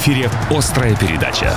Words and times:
эфире 0.00 0.30
«Острая 0.50 0.96
передача». 0.96 1.54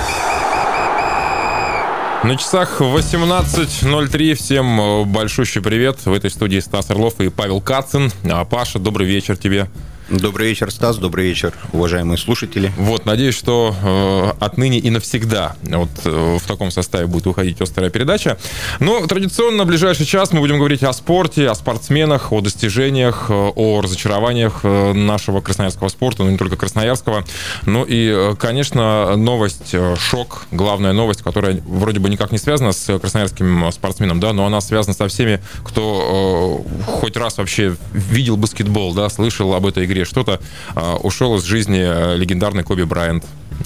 На 2.24 2.36
часах 2.36 2.82
18.03. 2.82 4.34
Всем 4.34 4.80
э, 4.80 5.04
большущий 5.04 5.62
привет. 5.62 6.04
В 6.04 6.12
этой 6.12 6.30
студии 6.30 6.58
Стас 6.58 6.90
Орлов 6.90 7.20
и 7.20 7.30
Павел 7.30 7.62
Кацин. 7.62 8.10
А, 8.30 8.44
Паша, 8.44 8.78
добрый 8.78 9.06
вечер 9.06 9.38
тебе. 9.38 9.68
Добрый 10.10 10.48
вечер, 10.48 10.70
Стас. 10.70 10.98
Добрый 10.98 11.26
вечер, 11.26 11.54
уважаемые 11.72 12.18
слушатели. 12.18 12.70
Вот, 12.76 13.06
надеюсь, 13.06 13.34
что 13.34 13.74
э, 13.82 14.44
отныне 14.44 14.78
и 14.78 14.90
навсегда 14.90 15.56
вот 15.62 15.88
э, 16.04 16.38
в 16.38 16.46
таком 16.46 16.70
составе 16.70 17.06
будет 17.06 17.24
выходить 17.24 17.58
острая 17.62 17.88
передача. 17.88 18.36
Но 18.80 19.06
традиционно 19.06 19.64
в 19.64 19.66
ближайший 19.66 20.04
час 20.04 20.32
мы 20.32 20.40
будем 20.40 20.58
говорить 20.58 20.82
о 20.82 20.92
спорте, 20.92 21.48
о 21.48 21.54
спортсменах, 21.54 22.32
о 22.32 22.42
достижениях, 22.42 23.26
э, 23.30 23.32
о 23.32 23.80
разочарованиях 23.80 24.60
э, 24.62 24.92
нашего 24.92 25.40
красноярского 25.40 25.88
спорта, 25.88 26.24
но 26.24 26.30
не 26.30 26.36
только 26.36 26.56
красноярского. 26.56 27.24
Ну 27.64 27.84
и, 27.84 28.06
э, 28.14 28.34
конечно, 28.38 29.16
новость, 29.16 29.74
шок, 29.96 30.44
главная 30.50 30.92
новость, 30.92 31.22
которая 31.22 31.62
вроде 31.66 32.00
бы 32.00 32.10
никак 32.10 32.30
не 32.30 32.38
связана 32.38 32.72
с 32.72 32.98
красноярским 32.98 33.72
спортсменом, 33.72 34.20
да, 34.20 34.34
но 34.34 34.44
она 34.44 34.60
связана 34.60 34.92
со 34.92 35.08
всеми, 35.08 35.40
кто 35.62 36.62
э, 36.68 36.90
хоть 36.90 37.16
раз 37.16 37.38
вообще 37.38 37.74
видел 37.94 38.36
баскетбол, 38.36 38.92
да, 38.92 39.08
слышал 39.08 39.54
об 39.54 39.64
этой 39.64 39.86
игре 39.86 39.93
игре 39.94 40.04
что-то, 40.04 40.40
а, 40.74 40.96
ушел 40.96 41.36
из 41.36 41.44
жизни 41.44 41.80
э, 41.80 42.16
легендарный 42.16 42.64
Коби 42.64 42.82
Брайант. 42.82 43.24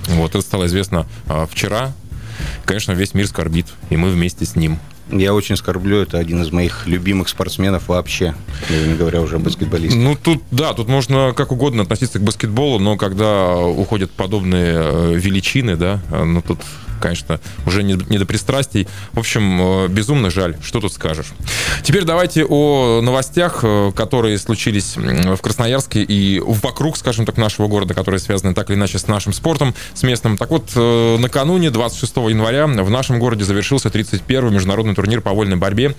Вот 0.08 0.30
это 0.30 0.42
стало 0.42 0.66
известно 0.66 1.06
а, 1.26 1.46
вчера. 1.46 1.92
Конечно, 2.64 2.92
весь 2.92 3.14
мир 3.14 3.26
скорбит, 3.26 3.66
и 3.90 3.96
мы 3.96 4.10
вместе 4.10 4.44
с 4.44 4.54
ним. 4.54 4.78
Я 5.10 5.32
очень 5.32 5.56
скорблю, 5.56 6.02
это 6.02 6.18
один 6.18 6.42
из 6.42 6.52
моих 6.52 6.86
любимых 6.86 7.30
спортсменов 7.30 7.88
вообще, 7.88 8.34
не 8.68 8.94
говоря 8.94 9.22
уже 9.22 9.36
о 9.36 9.38
баскетболисте. 9.38 9.98
Ну, 9.98 10.14
тут, 10.14 10.42
да, 10.50 10.74
тут 10.74 10.86
можно 10.88 11.32
как 11.34 11.50
угодно 11.50 11.82
относиться 11.82 12.18
к 12.18 12.22
баскетболу, 12.22 12.78
но 12.78 12.98
когда 12.98 13.56
уходят 13.56 14.10
подобные 14.10 14.74
э, 14.76 15.14
величины, 15.14 15.76
да, 15.76 16.02
э, 16.10 16.24
ну, 16.24 16.42
тут 16.42 16.60
конечно, 16.98 17.40
уже 17.66 17.82
не, 17.82 17.94
не 18.08 18.18
до 18.18 18.26
пристрастий. 18.26 18.86
В 19.12 19.18
общем, 19.18 19.84
э, 19.84 19.88
безумно 19.88 20.30
жаль. 20.30 20.56
Что 20.62 20.80
тут 20.80 20.92
скажешь? 20.92 21.28
Теперь 21.82 22.04
давайте 22.04 22.44
о 22.44 23.00
новостях, 23.02 23.60
э, 23.62 23.92
которые 23.94 24.38
случились 24.38 24.96
в 24.96 25.36
Красноярске 25.38 26.02
и 26.02 26.40
вокруг, 26.40 26.96
скажем 26.96 27.26
так, 27.26 27.36
нашего 27.36 27.68
города, 27.68 27.94
которые 27.94 28.20
связаны 28.20 28.54
так 28.54 28.70
или 28.70 28.76
иначе 28.76 28.98
с 28.98 29.06
нашим 29.06 29.32
спортом, 29.32 29.74
с 29.94 30.02
местным. 30.02 30.36
Так 30.36 30.50
вот, 30.50 30.70
э, 30.74 31.16
накануне, 31.18 31.70
26 31.70 32.28
января, 32.28 32.66
в 32.66 32.90
нашем 32.90 33.18
городе 33.18 33.44
завершился 33.44 33.88
31-й 33.88 34.52
международный 34.52 34.94
турнир 34.94 35.20
по 35.20 35.30
вольной 35.30 35.56
борьбе 35.56 35.94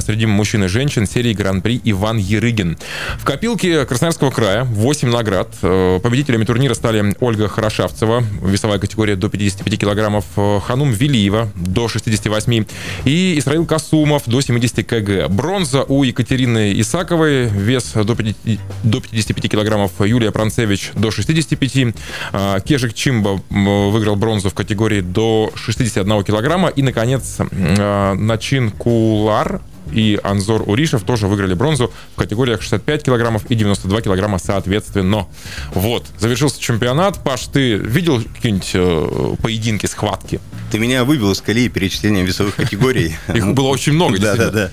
среди 0.00 0.26
мужчин 0.26 0.64
и 0.64 0.68
женщин 0.68 1.06
серии 1.06 1.32
Гран-при 1.32 1.80
Иван 1.84 2.18
Ерыгин. 2.18 2.78
В 3.18 3.24
копилке 3.24 3.84
Красноярского 3.84 4.30
края 4.30 4.64
8 4.64 5.08
наград. 5.08 5.48
Победителями 5.60 6.44
турнира 6.44 6.74
стали 6.74 7.14
Ольга 7.20 7.48
Хорошавцева, 7.48 8.22
весовая 8.42 8.78
категория 8.78 9.16
до 9.16 9.28
55 9.28 9.78
килограммов, 9.78 10.24
Ханум 10.64 10.92
Велиева 10.92 11.48
до 11.56 11.88
68 11.88 12.64
и 13.04 13.38
Исраил 13.38 13.66
Касумов 13.66 14.24
до 14.26 14.40
70 14.40 14.86
кг. 14.86 15.28
Бронза 15.28 15.84
у 15.84 16.02
Екатерины 16.02 16.72
Исаковой, 16.80 17.46
вес 17.46 17.92
до 17.94 18.14
50, 18.14 18.60
до 18.82 19.00
55 19.00 19.50
килограммов, 19.50 19.92
Юлия 20.00 20.30
Пранцевич 20.30 20.92
до 20.94 21.10
65. 21.10 21.94
А, 22.32 22.60
Кежик 22.60 22.94
Чимба 22.94 23.40
выиграл 23.50 24.16
бронзу 24.16 24.50
в 24.50 24.54
категории 24.54 25.00
до 25.00 25.50
61 25.54 26.24
килограмма. 26.24 26.68
И, 26.68 26.82
наконец, 26.82 27.38
а, 27.40 28.14
Начин 28.14 28.70
Кулар 28.70 29.60
и 29.92 30.18
Анзор 30.22 30.62
Уришев 30.66 31.02
тоже 31.04 31.26
выиграли 31.26 31.54
бронзу 31.54 31.92
в 32.14 32.18
категориях 32.18 32.62
65 32.62 33.04
килограммов 33.04 33.44
и 33.50 33.54
92 33.54 34.02
килограмма 34.02 34.38
соответственно. 34.38 35.26
Вот, 35.74 36.06
завершился 36.18 36.60
чемпионат. 36.60 37.22
Паш, 37.22 37.46
ты 37.46 37.74
видел 37.74 38.22
какие-нибудь 38.22 38.70
э, 38.74 39.36
поединки, 39.42 39.86
схватки? 39.86 40.40
Ты 40.70 40.78
меня 40.78 41.04
выбил 41.04 41.32
из 41.32 41.40
колеи 41.40 41.68
перечислением 41.68 42.24
весовых 42.24 42.56
категорий. 42.56 43.14
Их 43.34 43.46
было 43.54 43.68
очень 43.68 43.92
много, 43.92 44.18
Да, 44.22 44.36
да, 44.36 44.50
да. 44.50 44.70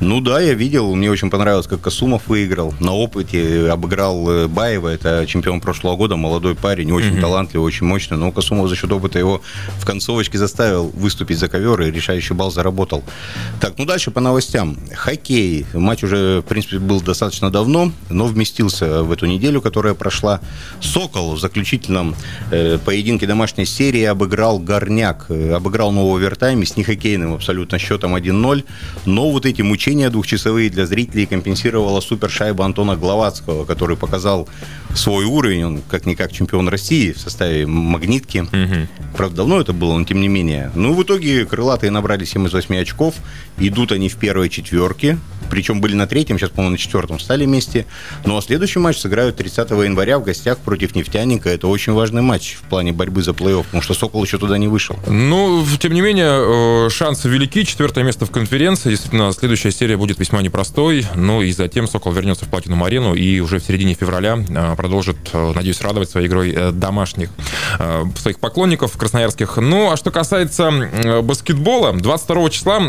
Ну 0.00 0.22
да, 0.22 0.40
я 0.40 0.54
видел, 0.54 0.94
мне 0.94 1.10
очень 1.10 1.28
понравилось, 1.28 1.66
как 1.66 1.82
Касумов 1.82 2.28
выиграл. 2.28 2.72
На 2.80 2.94
опыте 2.94 3.68
обыграл 3.70 4.30
э, 4.30 4.48
Баева, 4.48 4.88
это 4.88 5.26
чемпион 5.26 5.60
прошлого 5.60 5.96
года, 5.96 6.16
молодой 6.16 6.54
парень, 6.54 6.90
очень 6.90 7.18
mm 7.18 7.20
талантливый, 7.20 7.66
очень 7.66 7.84
мощный. 7.84 8.16
Но 8.16 8.32
Касумов 8.32 8.70
за 8.70 8.76
счет 8.76 8.90
опыта 8.90 9.18
его 9.18 9.42
в 9.78 9.84
концовочке 9.84 10.38
заставил 10.38 10.88
выступить 10.88 11.38
за 11.38 11.48
ковер 11.48 11.82
и 11.82 11.90
решающий 11.90 12.32
балл 12.32 12.50
заработал. 12.50 13.04
Так, 13.60 13.74
ну 13.76 13.84
дальше 13.84 14.10
по 14.10 14.20
новостям. 14.20 14.78
Хоккей. 14.94 15.66
Матч 15.74 16.02
уже, 16.04 16.40
в 16.40 16.48
принципе, 16.48 16.78
был 16.78 17.02
достаточно 17.02 17.50
давно, 17.50 17.92
но 18.08 18.24
вместился 18.24 19.02
в 19.02 19.12
эту 19.12 19.26
неделю, 19.26 19.60
которая 19.60 19.92
прошла. 19.92 20.40
Сокол 20.80 21.34
в 21.34 21.40
заключительном 21.40 22.14
э, 22.50 22.78
поединке 22.78 23.26
домашней 23.26 23.66
серии 23.66 24.04
обыграл 24.04 24.58
Горняк. 24.58 25.26
Э, 25.28 25.52
обыграл 25.56 25.92
нового 25.92 26.16
овертайме 26.16 26.64
с 26.64 26.78
нехоккейным 26.78 27.34
абсолютно 27.34 27.78
счетом 27.78 28.16
1-0. 28.16 28.64
Но 29.04 29.30
вот 29.30 29.44
эти 29.44 29.60
мучения 29.60 29.89
Включения 29.90 30.10
двухчасовые 30.10 30.70
для 30.70 30.86
зрителей 30.86 31.26
компенсировала 31.26 32.00
супершайба 32.00 32.64
Антона 32.64 32.94
Гловацкого, 32.94 33.64
который 33.64 33.96
показал 33.96 34.48
свой 34.94 35.24
уровень. 35.24 35.64
Он 35.64 35.82
как-никак 35.88 36.32
чемпион 36.32 36.68
России 36.68 37.12
в 37.12 37.18
составе 37.18 37.66
«Магнитки». 37.66 38.38
Угу. 38.38 39.16
Правда, 39.16 39.36
давно 39.36 39.60
это 39.60 39.72
было, 39.72 39.96
но 39.96 40.04
тем 40.04 40.20
не 40.20 40.28
менее. 40.28 40.70
Ну, 40.74 40.94
в 40.94 41.02
итоге 41.02 41.44
крылатые 41.46 41.90
набрали 41.90 42.24
7 42.24 42.46
из 42.46 42.52
8 42.52 42.76
очков. 42.76 43.14
Идут 43.58 43.92
они 43.92 44.08
в 44.08 44.16
первой 44.16 44.48
четверке. 44.48 45.18
Причем 45.50 45.80
были 45.80 45.94
на 45.94 46.06
третьем, 46.06 46.38
сейчас, 46.38 46.50
по-моему, 46.50 46.72
на 46.72 46.78
четвертом 46.78 47.18
стали 47.18 47.44
вместе. 47.44 47.86
Ну, 48.24 48.36
а 48.36 48.42
следующий 48.42 48.78
матч 48.78 48.98
сыграют 48.98 49.36
30 49.36 49.70
января 49.70 50.18
в 50.18 50.24
гостях 50.24 50.58
против 50.58 50.94
«Нефтяника». 50.94 51.48
Это 51.50 51.66
очень 51.66 51.92
важный 51.92 52.22
матч 52.22 52.54
в 52.54 52.62
плане 52.62 52.92
борьбы 52.92 53.22
за 53.22 53.32
плей-офф, 53.32 53.64
потому 53.64 53.82
что 53.82 53.94
«Сокол» 53.94 54.22
еще 54.24 54.38
туда 54.38 54.58
не 54.58 54.68
вышел. 54.68 54.96
Ну, 55.08 55.66
тем 55.80 55.92
не 55.92 56.00
менее, 56.00 56.86
э, 56.86 56.90
шансы 56.90 57.28
велики. 57.28 57.64
Четвертое 57.64 58.04
место 58.04 58.26
в 58.26 58.30
конференции. 58.30 58.90
Действительно, 58.90 59.32
следующая 59.32 59.72
серия 59.72 59.96
будет 59.96 60.20
весьма 60.20 60.40
непростой. 60.40 61.06
Ну, 61.16 61.42
и 61.42 61.50
затем 61.52 61.88
«Сокол» 61.88 62.12
вернется 62.12 62.44
в 62.44 62.48
платину 62.48 62.82
арену 62.84 63.14
и 63.14 63.40
уже 63.40 63.58
в 63.58 63.64
середине 63.64 63.94
февраля 63.94 64.38
э, 64.48 64.74
продолжит, 64.80 65.18
э, 65.34 65.52
надеюсь, 65.54 65.82
радовать 65.82 66.08
своей 66.08 66.26
игрой 66.26 66.54
э, 66.56 66.72
домашних 66.72 67.28
э, 67.78 68.04
своих 68.16 68.38
поклонников 68.38 68.96
красноярских. 68.96 69.58
Ну, 69.58 69.92
а 69.92 69.96
что 69.98 70.10
касается 70.10 70.70
баскетбола, 71.22 71.92
22 71.92 72.50
числа 72.50 72.80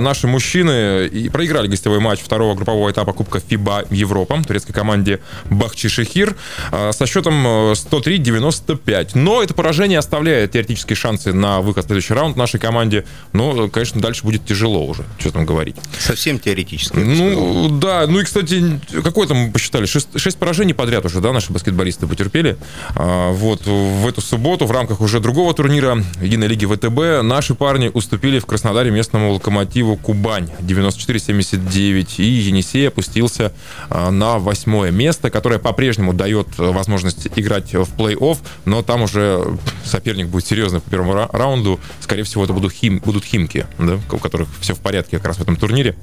наши 0.00 0.28
мужчины 0.28 1.28
проиграли 1.32 1.66
гостевой 1.66 1.98
матч 1.98 2.20
второго 2.20 2.54
группового 2.54 2.90
этапа 2.90 3.12
Кубка 3.12 3.40
ФИБА 3.40 3.86
Европа 3.90 4.40
турецкой 4.46 4.72
команде 4.74 5.20
Бахчи 5.46 5.88
Шехир 5.88 6.36
со 6.70 7.06
счетом 7.06 7.44
103-95. 7.72 9.10
Но 9.14 9.42
это 9.42 9.52
поражение 9.52 9.98
оставляет 9.98 10.52
теоретические 10.52 10.96
шансы 10.96 11.32
на 11.32 11.60
выход 11.60 11.84
в 11.84 11.88
следующий 11.88 12.14
раунд 12.14 12.36
нашей 12.36 12.60
команде. 12.60 13.04
Но, 13.32 13.68
конечно, 13.68 14.00
дальше 14.00 14.22
будет 14.24 14.44
тяжело 14.46 14.86
уже, 14.86 15.04
что 15.18 15.32
там 15.32 15.46
говорить. 15.46 15.76
Совсем 15.98 16.38
теоретически. 16.38 16.96
Ну, 16.96 17.68
да. 17.70 18.06
Ну 18.06 18.20
и, 18.20 18.24
кстати, 18.24 18.80
какое 19.02 19.26
там 19.26 19.38
мы 19.38 19.50
посчитали? 19.50 19.86
Шесть, 19.86 20.18
шесть 20.18 20.38
поражений 20.38 20.74
подряд 20.74 21.04
уже, 21.04 21.20
да, 21.20 21.32
наши 21.40 21.54
баскетболисты 21.54 22.06
потерпели. 22.06 22.58
А, 22.94 23.32
вот 23.32 23.62
в 23.64 24.06
эту 24.06 24.20
субботу 24.20 24.66
в 24.66 24.70
рамках 24.70 25.00
уже 25.00 25.20
другого 25.20 25.54
турнира 25.54 26.04
Единой 26.20 26.48
лиги 26.48 26.66
ВТБ 26.66 27.22
наши 27.22 27.54
парни 27.54 27.90
уступили 27.92 28.38
в 28.40 28.44
Краснодаре 28.44 28.90
местному 28.90 29.32
локомотиву 29.32 29.96
Кубань 29.96 30.50
94-79. 30.60 32.16
И 32.18 32.24
Енисей 32.24 32.88
опустился 32.88 33.54
а, 33.88 34.10
на 34.10 34.38
восьмое 34.38 34.90
место, 34.90 35.30
которое 35.30 35.58
по-прежнему 35.58 36.12
дает 36.12 36.46
возможность 36.58 37.28
играть 37.34 37.72
в 37.72 37.88
плей-офф, 37.96 38.36
но 38.66 38.82
там 38.82 39.02
уже 39.02 39.42
соперник 39.84 40.26
будет 40.26 40.46
серьезный 40.46 40.80
по 40.80 40.90
первому 40.90 41.26
раунду. 41.32 41.80
Скорее 42.00 42.24
всего, 42.24 42.44
это 42.44 42.52
будут, 42.52 42.74
хим, 42.74 42.98
будут 42.98 43.24
химки, 43.24 43.66
да, 43.78 43.98
у 44.12 44.18
которых 44.18 44.48
все 44.60 44.74
в 44.74 44.80
порядке 44.80 45.16
как 45.16 45.28
раз 45.28 45.38
в 45.38 45.40
этом 45.40 45.56
турнире. 45.56 45.96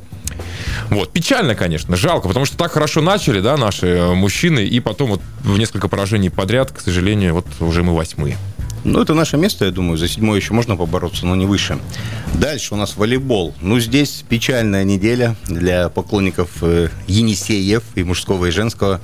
Вот. 0.89 1.11
Печально, 1.11 1.55
конечно, 1.55 1.95
жалко, 1.95 2.27
потому 2.27 2.45
что 2.45 2.57
так 2.57 2.71
хорошо 2.71 3.01
начали, 3.01 3.39
да, 3.39 3.57
наши 3.57 3.87
э, 3.87 4.13
мужчины, 4.13 4.65
и 4.65 4.79
потом 4.79 5.09
вот 5.11 5.21
в 5.43 5.57
несколько 5.57 5.87
поражений 5.87 6.29
подряд, 6.29 6.71
к 6.71 6.81
сожалению, 6.81 7.33
вот 7.33 7.45
уже 7.59 7.83
мы 7.83 7.95
восьмые. 7.95 8.37
Ну, 8.83 9.01
это 9.01 9.13
наше 9.13 9.37
место, 9.37 9.65
я 9.65 9.71
думаю. 9.71 9.97
За 9.97 10.07
седьмое 10.07 10.39
еще 10.39 10.53
можно 10.53 10.77
побороться, 10.77 11.25
но 11.25 11.35
не 11.35 11.45
выше. 11.45 11.77
Дальше 12.35 12.73
у 12.73 12.77
нас 12.77 12.95
волейбол. 12.95 13.53
Ну, 13.61 13.79
здесь 13.79 14.23
печальная 14.29 14.83
неделя 14.83 15.35
для 15.47 15.89
поклонников 15.89 16.49
э, 16.61 16.89
Енисеев 17.07 17.83
и 17.95 18.03
мужского, 18.03 18.45
и 18.45 18.51
женского. 18.51 19.01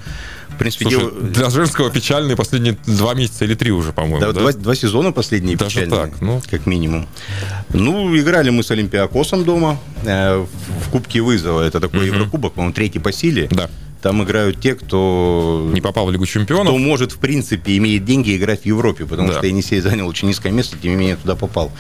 В 0.50 0.58
принципе, 0.58 0.86
Слушай, 0.86 1.00
дел... 1.00 1.12
для 1.32 1.50
женского 1.50 1.90
печальные 1.90 2.38
последние 2.38 2.78
два 2.86 3.14
месяца 3.14 3.44
или 3.44 3.56
три 3.56 3.72
уже, 3.72 3.92
по-моему. 3.92 4.20
Да, 4.20 4.32
да? 4.32 4.40
Два, 4.40 4.54
два 4.54 4.76
сезона 4.76 5.12
последние 5.12 5.58
Даже 5.58 5.82
печальные, 5.82 6.00
так, 6.00 6.22
ну. 6.22 6.42
как 6.50 6.66
минимум. 6.66 7.08
Ну, 7.74 8.16
играли 8.16 8.52
мы 8.52 8.64
с 8.64 8.72
Олимпиакосом 8.72 9.44
дома 9.44 9.80
э, 10.06 10.46
в 10.86 10.90
Кубке 10.92 11.22
вызова. 11.22 11.62
Это 11.62 11.80
такой 11.80 12.08
угу. 12.10 12.16
Еврокубок, 12.16 12.54
по-моему, 12.54 12.74
третий 12.74 13.00
по 13.00 13.12
силе. 13.12 13.48
Да. 13.52 13.70
Там 14.04 14.22
играют 14.22 14.60
те, 14.60 14.76
кто... 14.76 15.70
Не 15.74 15.80
попал 15.80 16.06
в 16.08 16.12
Лигу 16.12 16.26
Чемпионов. 16.26 16.74
Кто 16.74 16.78
может, 16.78 17.14
в 17.14 17.20
принципе, 17.20 17.78
имеет 17.78 18.04
деньги 18.04 18.36
играть 18.36 18.64
в 18.64 18.66
Европе, 18.66 19.06
потому 19.06 19.30
Да. 19.30 19.38
что 19.38 19.48
Енисей 19.48 19.80
занял 19.80 20.06
очень 20.10 20.28
низкое 20.28 20.52
место, 20.52 20.76
тем 20.78 20.92
не 20.92 20.98
менее 20.98 21.16
туда 21.16 21.36
попал. 21.38 21.72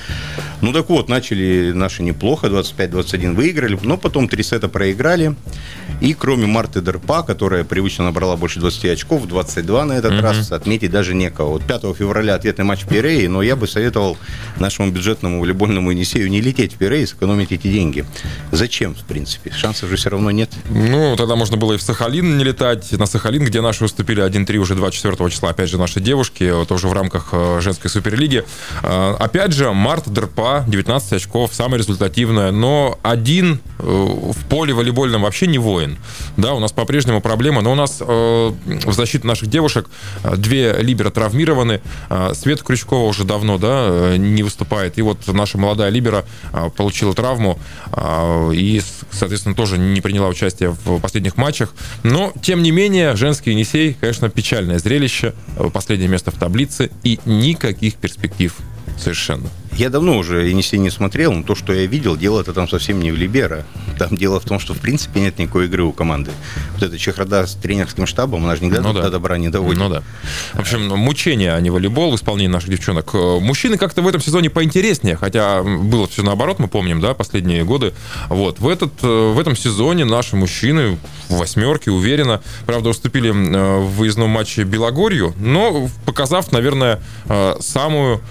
Ну 0.61 0.71
так 0.71 0.87
вот, 0.87 1.09
начали 1.09 1.73
наши 1.75 2.01
неплохо, 2.01 2.47
25-21 2.47 3.33
выиграли, 3.35 3.77
но 3.83 3.97
потом 3.97 4.29
три 4.29 4.41
сета 4.41 4.69
проиграли. 4.69 5.35
И 5.99 6.13
кроме 6.13 6.47
Марты 6.47 6.79
Дерпа, 6.79 7.23
которая 7.23 7.65
привычно 7.65 8.05
набрала 8.05 8.37
больше 8.37 8.61
20 8.61 8.85
очков, 8.85 9.27
22 9.27 9.83
на 9.83 9.93
этот 9.93 10.21
раз, 10.21 10.49
отметить 10.53 10.91
даже 10.91 11.13
некого. 11.15 11.49
Вот 11.49 11.63
5 11.65 11.81
февраля 11.97 12.35
ответный 12.35 12.63
матч 12.63 12.83
в 12.83 12.87
Пирее, 12.87 13.27
но 13.27 13.41
я 13.41 13.57
бы 13.57 13.67
советовал 13.67 14.17
нашему 14.59 14.91
бюджетному 14.91 15.41
волейбольному 15.41 15.91
Енисею 15.91 16.29
не 16.29 16.39
лететь 16.39 16.71
в 16.75 16.77
Пирей, 16.77 17.05
сэкономить 17.05 17.51
эти 17.51 17.67
деньги. 17.67 18.05
Зачем, 18.53 18.95
в 18.95 19.03
принципе? 19.03 19.51
Шансов 19.51 19.89
же 19.89 19.97
все 19.97 20.09
равно 20.09 20.31
нет. 20.31 20.49
Ну, 20.69 21.15
тогда 21.17 21.35
можно 21.35 21.57
было 21.57 21.73
и 21.73 21.77
в 21.77 21.81
Сахалин 21.81 22.12
не 22.21 22.43
летать. 22.43 22.91
На 22.93 23.05
Сахалин, 23.05 23.43
где 23.45 23.61
наши 23.61 23.85
уступили 23.85 24.23
1-3 24.23 24.57
уже 24.57 24.75
24 24.75 25.29
числа. 25.29 25.49
Опять 25.49 25.69
же, 25.69 25.77
наши 25.77 25.99
девушки, 25.99 26.51
тоже 26.67 26.87
в 26.87 26.93
рамках 26.93 27.29
э, 27.31 27.59
женской 27.61 27.89
суперлиги. 27.89 28.43
Э, 28.83 29.15
Опять 29.19 29.53
же, 29.53 29.71
Март 29.71 30.11
Дерпа, 30.11 30.63
19 30.67 31.13
очков, 31.13 31.51
самая 31.53 31.79
результативная. 31.79 32.51
Но 32.51 32.99
один 33.03 33.59
э, 33.79 33.83
в 33.83 34.45
поле 34.49 34.73
волейбольном 34.73 35.23
вообще 35.23 35.47
не 35.47 35.57
воин. 35.57 35.97
Да, 36.37 36.53
у 36.53 36.59
нас 36.59 36.71
по-прежнему 36.71 37.21
проблема. 37.21 37.61
Но 37.61 37.71
у 37.71 37.75
нас 37.75 37.99
в 37.99 38.93
защите 38.93 39.27
наших 39.27 39.49
девушек 39.49 39.89
две 40.23 40.73
либера 40.79 41.09
травмированы. 41.09 41.81
Света 42.33 42.63
Крючкова 42.63 43.07
уже 43.07 43.23
давно 43.23 43.57
да, 43.57 44.17
не 44.17 44.43
выступает. 44.43 44.97
И 44.97 45.01
вот 45.01 45.27
наша 45.27 45.57
молодая 45.57 45.89
либера 45.89 46.25
получила 46.75 47.13
травму 47.13 47.59
и, 48.53 48.81
соответственно, 49.11 49.55
тоже 49.55 49.77
не 49.77 50.01
приняла 50.01 50.27
участие 50.27 50.69
в 50.69 50.99
последних 50.99 51.37
матчах. 51.37 51.73
Но, 52.03 52.33
тем 52.41 52.61
не 52.61 52.71
менее, 52.71 53.15
женский 53.15 53.51
Енисей, 53.51 53.95
конечно, 53.99 54.29
печальное 54.29 54.77
зрелище. 54.77 55.33
Э, 55.57 55.69
Последнее 55.71 56.09
место 56.09 56.31
в 56.31 56.35
таблице 56.37 56.91
и 57.03 57.19
никаких 57.25 57.95
перспектив 57.95 58.55
совершенно. 58.97 59.49
Я 59.75 59.89
давно 59.89 60.17
уже 60.17 60.47
Енисей 60.47 60.77
не 60.77 60.91
смотрел, 60.91 61.33
но 61.33 61.43
то, 61.43 61.55
что 61.55 61.73
я 61.73 61.85
видел, 61.87 62.15
дело 62.15 62.41
это 62.41 62.53
там 62.53 62.69
совсем 62.69 62.99
не 62.99 63.11
в 63.11 63.15
Либера. 63.17 63.65
Там 63.97 64.15
дело 64.15 64.39
в 64.39 64.45
том, 64.45 64.59
что 64.59 64.73
в 64.73 64.79
принципе 64.79 65.19
нет 65.19 65.39
никакой 65.39 65.65
игры 65.65 65.83
у 65.83 65.91
команды. 65.91 66.31
Вот 66.73 66.83
эта 66.83 66.97
чехарда 66.97 67.47
с 67.47 67.55
тренерским 67.55 68.05
штабом, 68.05 68.43
она 68.45 68.55
же 68.55 68.63
никогда 68.65 68.87
Ну 68.87 68.93
до 68.93 69.01
да. 69.01 69.09
добра 69.09 69.37
не 69.37 69.49
доводит. 69.49 69.79
Ну 69.79 69.89
да. 69.89 70.03
В 70.53 70.59
общем, 70.59 70.87
мучение, 70.89 71.53
а 71.53 71.59
не 71.59 71.69
волейбол 71.71 72.11
в 72.11 72.15
исполнении 72.15 72.51
наших 72.51 72.69
девчонок. 72.69 73.09
Э, 73.13 73.39
Мужчины 73.39 73.77
как-то 73.77 74.01
в 74.01 74.07
этом 74.07 74.21
сезоне 74.21 74.49
поинтереснее, 74.49 75.15
хотя 75.15 75.63
было 75.63 76.07
все 76.07 76.21
наоборот, 76.21 76.59
мы 76.59 76.67
помним, 76.67 77.01
да, 77.01 77.13
последние 77.15 77.63
годы. 77.63 77.93
Вот. 78.29 78.59
В, 78.59 78.67
этот, 78.67 78.93
э, 79.01 79.33
в 79.33 79.39
этом 79.39 79.55
сезоне 79.55 80.05
наши 80.05 80.35
мужчины 80.35 80.99
в 81.29 81.37
восьмерке, 81.37 81.89
уверенно. 81.89 82.41
Правда, 82.67 82.89
уступили 82.89 83.29
э, 83.29 83.79
в 83.79 83.95
выездном 83.95 84.29
матче 84.29 84.63
Белогорью, 84.63 85.33
но 85.39 85.89
показав, 86.05 86.51
наверное, 86.51 87.01
самую, 87.59 88.21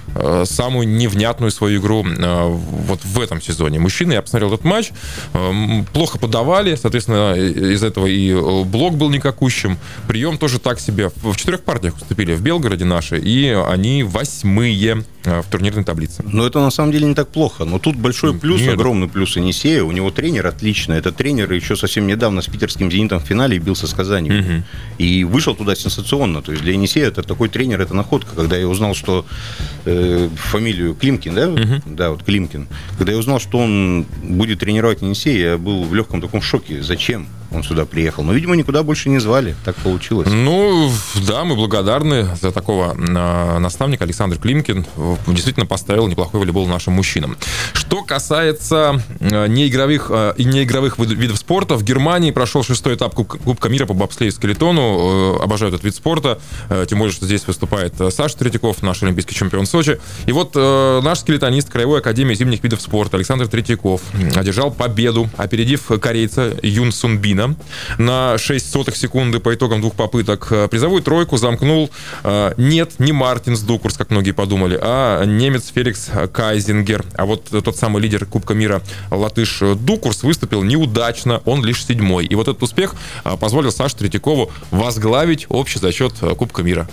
самую 0.44 0.88
невнятную 0.88 1.31
свою 1.50 1.80
игру 1.80 2.04
э, 2.04 2.48
вот 2.48 3.04
в 3.04 3.20
этом 3.20 3.40
сезоне. 3.40 3.78
Мужчины, 3.78 4.12
я 4.12 4.22
посмотрел 4.22 4.52
этот 4.52 4.64
матч, 4.64 4.90
э, 5.34 5.82
плохо 5.92 6.18
подавали, 6.18 6.74
соответственно, 6.74 7.34
из 7.34 7.82
этого 7.82 8.06
и 8.06 8.30
э, 8.30 8.64
блок 8.64 8.96
был 8.96 9.10
никакущим. 9.10 9.78
Прием 10.08 10.38
тоже 10.38 10.58
так 10.58 10.80
себе. 10.80 11.10
В 11.16 11.36
четырех 11.36 11.62
партиях 11.62 11.96
уступили 11.96 12.34
в 12.34 12.42
Белгороде 12.42 12.84
наши, 12.84 13.18
и 13.18 13.48
они 13.48 14.02
восьмые 14.02 15.04
в 15.24 15.44
турнирной 15.50 15.84
таблице. 15.84 16.22
Но 16.26 16.46
это 16.46 16.60
на 16.60 16.70
самом 16.70 16.92
деле 16.92 17.06
не 17.06 17.14
так 17.14 17.28
плохо. 17.28 17.64
Но 17.64 17.78
тут 17.78 17.96
большой 17.96 18.34
плюс, 18.34 18.60
Нет. 18.60 18.74
огромный 18.74 19.08
плюс 19.08 19.36
Енисея. 19.36 19.84
У 19.84 19.92
него 19.92 20.10
тренер 20.10 20.46
отличный. 20.46 20.98
Этот 20.98 21.16
тренер 21.16 21.52
еще 21.52 21.76
совсем 21.76 22.06
недавно 22.06 22.42
с 22.42 22.46
питерским 22.46 22.90
«Зенитом» 22.90 23.20
в 23.20 23.24
финале 23.24 23.58
бился 23.58 23.86
с 23.86 23.94
Казанью. 23.94 24.64
И 24.98 25.24
вышел 25.24 25.54
туда 25.54 25.74
сенсационно. 25.74 26.42
То 26.42 26.52
есть 26.52 26.64
для 26.64 26.72
Енисея 26.72 27.08
это 27.08 27.22
такой 27.22 27.48
тренер, 27.48 27.80
это 27.80 27.94
находка. 27.94 28.34
Когда 28.34 28.56
я 28.56 28.66
узнал, 28.68 28.94
что 28.94 29.24
э, 29.84 30.28
фамилию 30.34 30.94
Климкин, 31.22 31.34
да? 31.34 31.82
Да, 31.86 32.10
вот 32.10 32.22
Климкин. 32.24 32.68
Когда 32.98 33.12
я 33.12 33.18
узнал, 33.18 33.38
что 33.38 33.58
он 33.58 34.06
будет 34.22 34.60
тренировать 34.60 35.02
Енисей, 35.02 35.38
я 35.40 35.58
был 35.58 35.84
в 35.84 35.94
легком 35.94 36.20
таком 36.20 36.42
шоке. 36.42 36.82
Зачем 36.82 37.26
он 37.54 37.62
сюда 37.64 37.84
приехал? 37.84 38.22
Но, 38.24 38.32
видимо, 38.32 38.56
никуда 38.56 38.82
больше 38.82 39.08
не 39.08 39.18
звали. 39.18 39.54
Так 39.64 39.76
получилось. 39.76 40.28
Ну, 40.30 40.90
да, 41.26 41.44
мы 41.44 41.54
благодарны 41.56 42.28
за 42.40 42.52
такого 42.52 42.94
э, 42.96 43.58
наставника. 43.58 44.04
Александр 44.04 44.38
Климкин 44.38 44.86
действительно 45.26 45.66
поставил 45.66 46.06
неплохой 46.08 46.40
волейбол 46.40 46.66
нашим 46.66 46.94
мужчинам. 46.94 47.36
Что 47.72 48.02
касается 48.02 49.02
э, 49.20 49.46
неигровых 49.48 50.06
э, 50.10 50.34
и 50.36 50.44
неигровых 50.44 50.98
вид- 50.98 51.10
видов 51.18 51.38
спорта, 51.38 51.76
в 51.76 51.82
Германии 51.84 52.30
прошел 52.30 52.62
шестой 52.62 52.94
этап 52.96 53.14
Кубка, 53.14 53.68
мира 53.68 53.86
по 53.86 53.94
бобслею 53.94 54.32
и 54.32 54.34
скелетону. 54.34 55.36
Э, 55.38 55.42
Обожаю 55.42 55.70
этот 55.72 55.84
вид 55.84 55.94
спорта. 55.94 56.38
Э, 56.68 56.86
Тем 56.88 56.98
более, 56.98 57.12
что 57.14 57.26
здесь 57.26 57.46
выступает 57.46 58.00
э, 58.00 58.10
Саша 58.10 58.36
Третьяков, 58.38 58.82
наш 58.82 59.02
олимпийский 59.02 59.34
чемпион 59.34 59.66
Сочи. 59.66 60.00
И 60.26 60.32
вот 60.32 60.54
наш 60.54 61.18
скелетонист 61.20 61.70
Краевой 61.70 62.00
академии 62.00 62.34
зимних 62.34 62.62
видов 62.62 62.80
спорта 62.80 63.16
Александр 63.16 63.46
Третьяков 63.48 64.02
одержал 64.34 64.70
победу, 64.70 65.28
опередив 65.36 65.86
корейца 66.00 66.52
Юн 66.62 66.92
Сунбина 66.92 67.41
на 67.98 68.38
6 68.38 68.72
сотых 68.72 68.96
секунды 68.96 69.40
по 69.40 69.54
итогам 69.54 69.80
двух 69.80 69.94
попыток. 69.94 70.48
Э, 70.50 70.68
Призовую 70.68 71.02
тройку 71.02 71.36
замкнул 71.36 71.90
э, 72.24 72.54
нет, 72.56 72.92
не 72.98 73.12
Мартинс 73.12 73.60
Дукурс, 73.60 73.96
как 73.96 74.10
многие 74.10 74.32
подумали, 74.32 74.78
а 74.80 75.24
немец 75.24 75.70
Феликс 75.74 76.10
Кайзингер. 76.32 77.04
А 77.16 77.26
вот 77.26 77.44
тот 77.50 77.76
самый 77.76 78.02
лидер 78.02 78.26
Кубка 78.26 78.54
мира 78.54 78.82
латыш 79.10 79.60
Дукурс 79.76 80.22
выступил 80.22 80.62
неудачно, 80.62 81.42
он 81.44 81.64
лишь 81.64 81.84
седьмой. 81.84 82.26
И 82.26 82.34
вот 82.34 82.48
этот 82.48 82.62
успех 82.62 82.94
э, 83.24 83.36
позволил 83.36 83.72
Саше 83.72 83.96
Третьякову 83.96 84.50
возглавить 84.70 85.46
общий 85.48 85.78
зачет 85.78 86.14
Кубка 86.38 86.62
мира. 86.62 86.88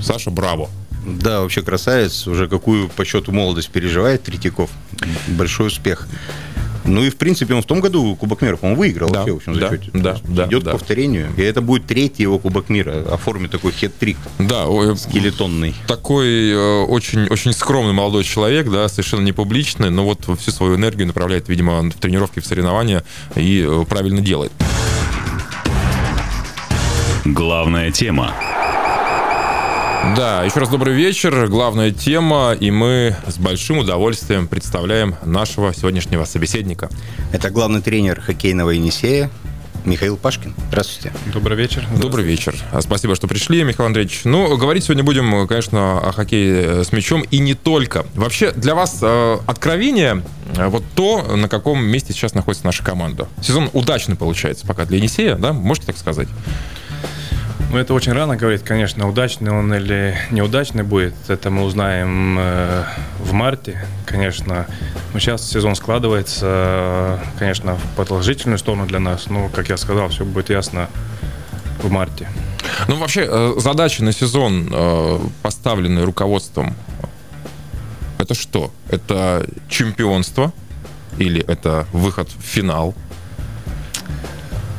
Саша, 0.00 0.30
браво! 0.30 0.68
Да, 1.04 1.40
вообще 1.40 1.62
красавец. 1.62 2.26
Уже 2.26 2.48
какую 2.48 2.88
по 2.88 3.04
счету 3.04 3.32
молодость 3.32 3.70
переживает 3.70 4.22
Третьяков. 4.22 4.70
Большой 5.28 5.68
успех. 5.68 6.08
Ну 6.84 7.02
и, 7.02 7.10
в 7.10 7.16
принципе, 7.16 7.54
он 7.54 7.62
в 7.62 7.66
том 7.66 7.80
году 7.80 8.14
Кубок 8.16 8.42
мира, 8.42 8.56
по-моему, 8.56 8.80
выиграл 8.80 9.10
Да, 9.10 9.20
вообще 9.20 9.32
в 9.32 9.36
общем 9.36 9.58
да, 9.58 9.68
зачете. 9.70 9.90
да, 9.94 10.16
да, 10.24 10.46
Идет 10.46 10.64
да. 10.64 10.70
к 10.70 10.74
повторению. 10.74 11.28
И 11.36 11.40
это 11.42 11.60
будет 11.62 11.86
третий 11.86 12.22
его 12.22 12.38
Кубок 12.38 12.68
мира. 12.68 13.04
Оформит 13.10 13.50
такой 13.50 13.72
хет-трик 13.72 14.16
Да, 14.38 14.66
скелетонный. 14.96 15.74
такой 15.86 16.50
э, 16.50 16.82
очень, 16.84 17.26
очень 17.28 17.52
скромный 17.52 17.92
молодой 17.94 18.24
человек, 18.24 18.70
да, 18.70 18.88
совершенно 18.88 19.22
не 19.22 19.32
публичный, 19.32 19.90
но 19.90 20.04
вот 20.04 20.26
всю 20.38 20.50
свою 20.50 20.76
энергию 20.76 21.06
направляет, 21.06 21.48
видимо, 21.48 21.80
в 21.82 21.94
тренировки, 21.94 22.40
в 22.40 22.46
соревнования 22.46 23.02
и 23.34 23.64
э, 23.66 23.84
правильно 23.88 24.20
делает. 24.20 24.52
Главная 27.24 27.90
тема. 27.90 28.34
Да, 30.12 30.44
еще 30.44 30.60
раз 30.60 30.68
добрый 30.68 30.94
вечер. 30.94 31.48
Главная 31.48 31.90
тема, 31.90 32.52
и 32.52 32.70
мы 32.70 33.16
с 33.26 33.38
большим 33.38 33.78
удовольствием 33.78 34.46
представляем 34.46 35.16
нашего 35.24 35.74
сегодняшнего 35.74 36.24
собеседника. 36.24 36.88
Это 37.32 37.50
главный 37.50 37.80
тренер 37.80 38.20
хоккейного 38.20 38.70
Енисея 38.70 39.28
Михаил 39.84 40.16
Пашкин. 40.16 40.54
Здравствуйте. 40.68 41.12
Добрый 41.32 41.56
вечер. 41.56 41.84
Добрый 42.00 42.24
вечер. 42.24 42.54
А, 42.70 42.80
Спасибо, 42.80 43.16
что 43.16 43.26
пришли, 43.26 43.64
Михаил 43.64 43.86
Андреевич. 43.86 44.20
Ну, 44.24 44.56
говорить 44.56 44.84
сегодня 44.84 45.02
будем, 45.02 45.48
конечно, 45.48 45.98
о 45.98 46.12
хоккее 46.12 46.62
э, 46.62 46.84
с 46.84 46.92
мячом 46.92 47.22
и 47.22 47.38
не 47.38 47.54
только. 47.54 48.06
Вообще, 48.14 48.52
для 48.52 48.74
вас 48.74 48.98
э, 49.02 49.38
откровение 49.46 50.22
э, 50.56 50.68
вот 50.68 50.84
то, 50.94 51.22
на 51.34 51.48
каком 51.48 51.82
месте 51.82 52.12
сейчас 52.12 52.34
находится 52.34 52.66
наша 52.66 52.84
команда. 52.84 53.26
Сезон 53.42 53.68
удачный 53.72 54.16
получается 54.16 54.66
пока 54.66 54.84
для 54.84 54.98
Енисея, 54.98 55.34
да? 55.36 55.52
Можете 55.52 55.88
так 55.88 55.96
сказать? 55.96 56.28
Ну, 57.74 57.80
это 57.80 57.92
очень 57.92 58.12
рано 58.12 58.36
говорить, 58.36 58.62
конечно, 58.62 59.08
удачный 59.08 59.50
он 59.50 59.74
или 59.74 60.16
неудачный 60.30 60.84
будет. 60.84 61.12
Это 61.26 61.50
мы 61.50 61.64
узнаем 61.64 62.38
э, 62.38 62.84
в 63.18 63.32
марте, 63.32 63.84
конечно. 64.06 64.68
Но 65.12 65.18
сейчас 65.18 65.50
сезон 65.50 65.74
складывается, 65.74 66.46
э, 66.46 67.18
конечно, 67.36 67.74
в 67.74 67.96
положительную 67.96 68.58
сторону 68.58 68.86
для 68.86 69.00
нас. 69.00 69.26
Но, 69.28 69.48
как 69.48 69.70
я 69.70 69.76
сказал, 69.76 70.10
все 70.10 70.24
будет 70.24 70.50
ясно 70.50 70.88
в 71.82 71.90
марте. 71.90 72.28
Ну, 72.86 72.94
вообще, 72.94 73.26
э, 73.28 73.54
задачи 73.56 74.02
на 74.02 74.12
сезон, 74.12 74.68
э, 74.70 75.18
поставленные 75.42 76.04
руководством, 76.04 76.76
это 78.18 78.34
что? 78.34 78.72
Это 78.88 79.48
чемпионство? 79.68 80.52
Или 81.18 81.42
это 81.44 81.88
выход 81.92 82.28
в 82.28 82.40
финал? 82.40 82.94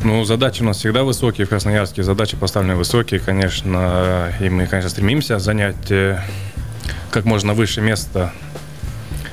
Ну, 0.05 0.23
задачи 0.23 0.61
у 0.61 0.65
нас 0.65 0.77
всегда 0.77 1.03
высокие 1.03 1.47
в 1.47 1.49
Красноярске. 1.49 2.03
Задачи 2.03 2.37
поставлены 2.37 2.75
высокие, 2.75 3.19
конечно. 3.19 4.31
И 4.39 4.49
мы, 4.49 4.67
конечно, 4.67 4.91
стремимся 4.91 5.39
занять 5.39 5.89
э, 5.89 6.19
как 7.09 7.25
можно 7.25 7.55
выше 7.55 7.81
место. 7.81 8.31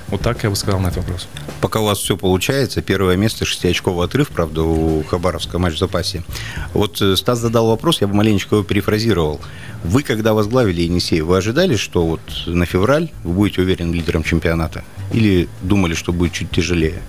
Вот 0.08 0.22
так 0.22 0.42
я 0.44 0.48
бы 0.48 0.56
сказал 0.56 0.80
на 0.80 0.86
этот 0.86 1.04
вопрос. 1.04 1.28
Пока 1.60 1.80
у 1.80 1.84
вас 1.84 1.98
все 1.98 2.16
получается, 2.16 2.80
первое 2.80 3.16
место, 3.16 3.44
шестиочковый 3.44 4.06
отрыв, 4.06 4.30
правда, 4.30 4.62
у 4.62 5.02
Хабаровска 5.02 5.58
матч 5.58 5.74
в 5.74 5.78
запасе. 5.78 6.22
Вот 6.72 7.02
э, 7.02 7.16
Стас 7.16 7.40
задал 7.40 7.66
вопрос, 7.66 8.00
я 8.00 8.06
бы 8.06 8.14
маленечко 8.14 8.54
его 8.54 8.64
перефразировал. 8.64 9.42
Вы, 9.84 10.02
когда 10.02 10.32
возглавили 10.32 10.80
Енисей, 10.80 11.20
вы 11.20 11.36
ожидали, 11.36 11.76
что 11.76 12.06
вот 12.06 12.22
на 12.46 12.64
февраль 12.64 13.10
вы 13.24 13.34
будете 13.34 13.60
уверен 13.60 13.92
лидером 13.92 14.22
чемпионата? 14.22 14.84
Или 15.12 15.50
думали, 15.60 15.92
что 15.92 16.14
будет 16.14 16.32
чуть 16.32 16.50
тяжелее? 16.50 17.02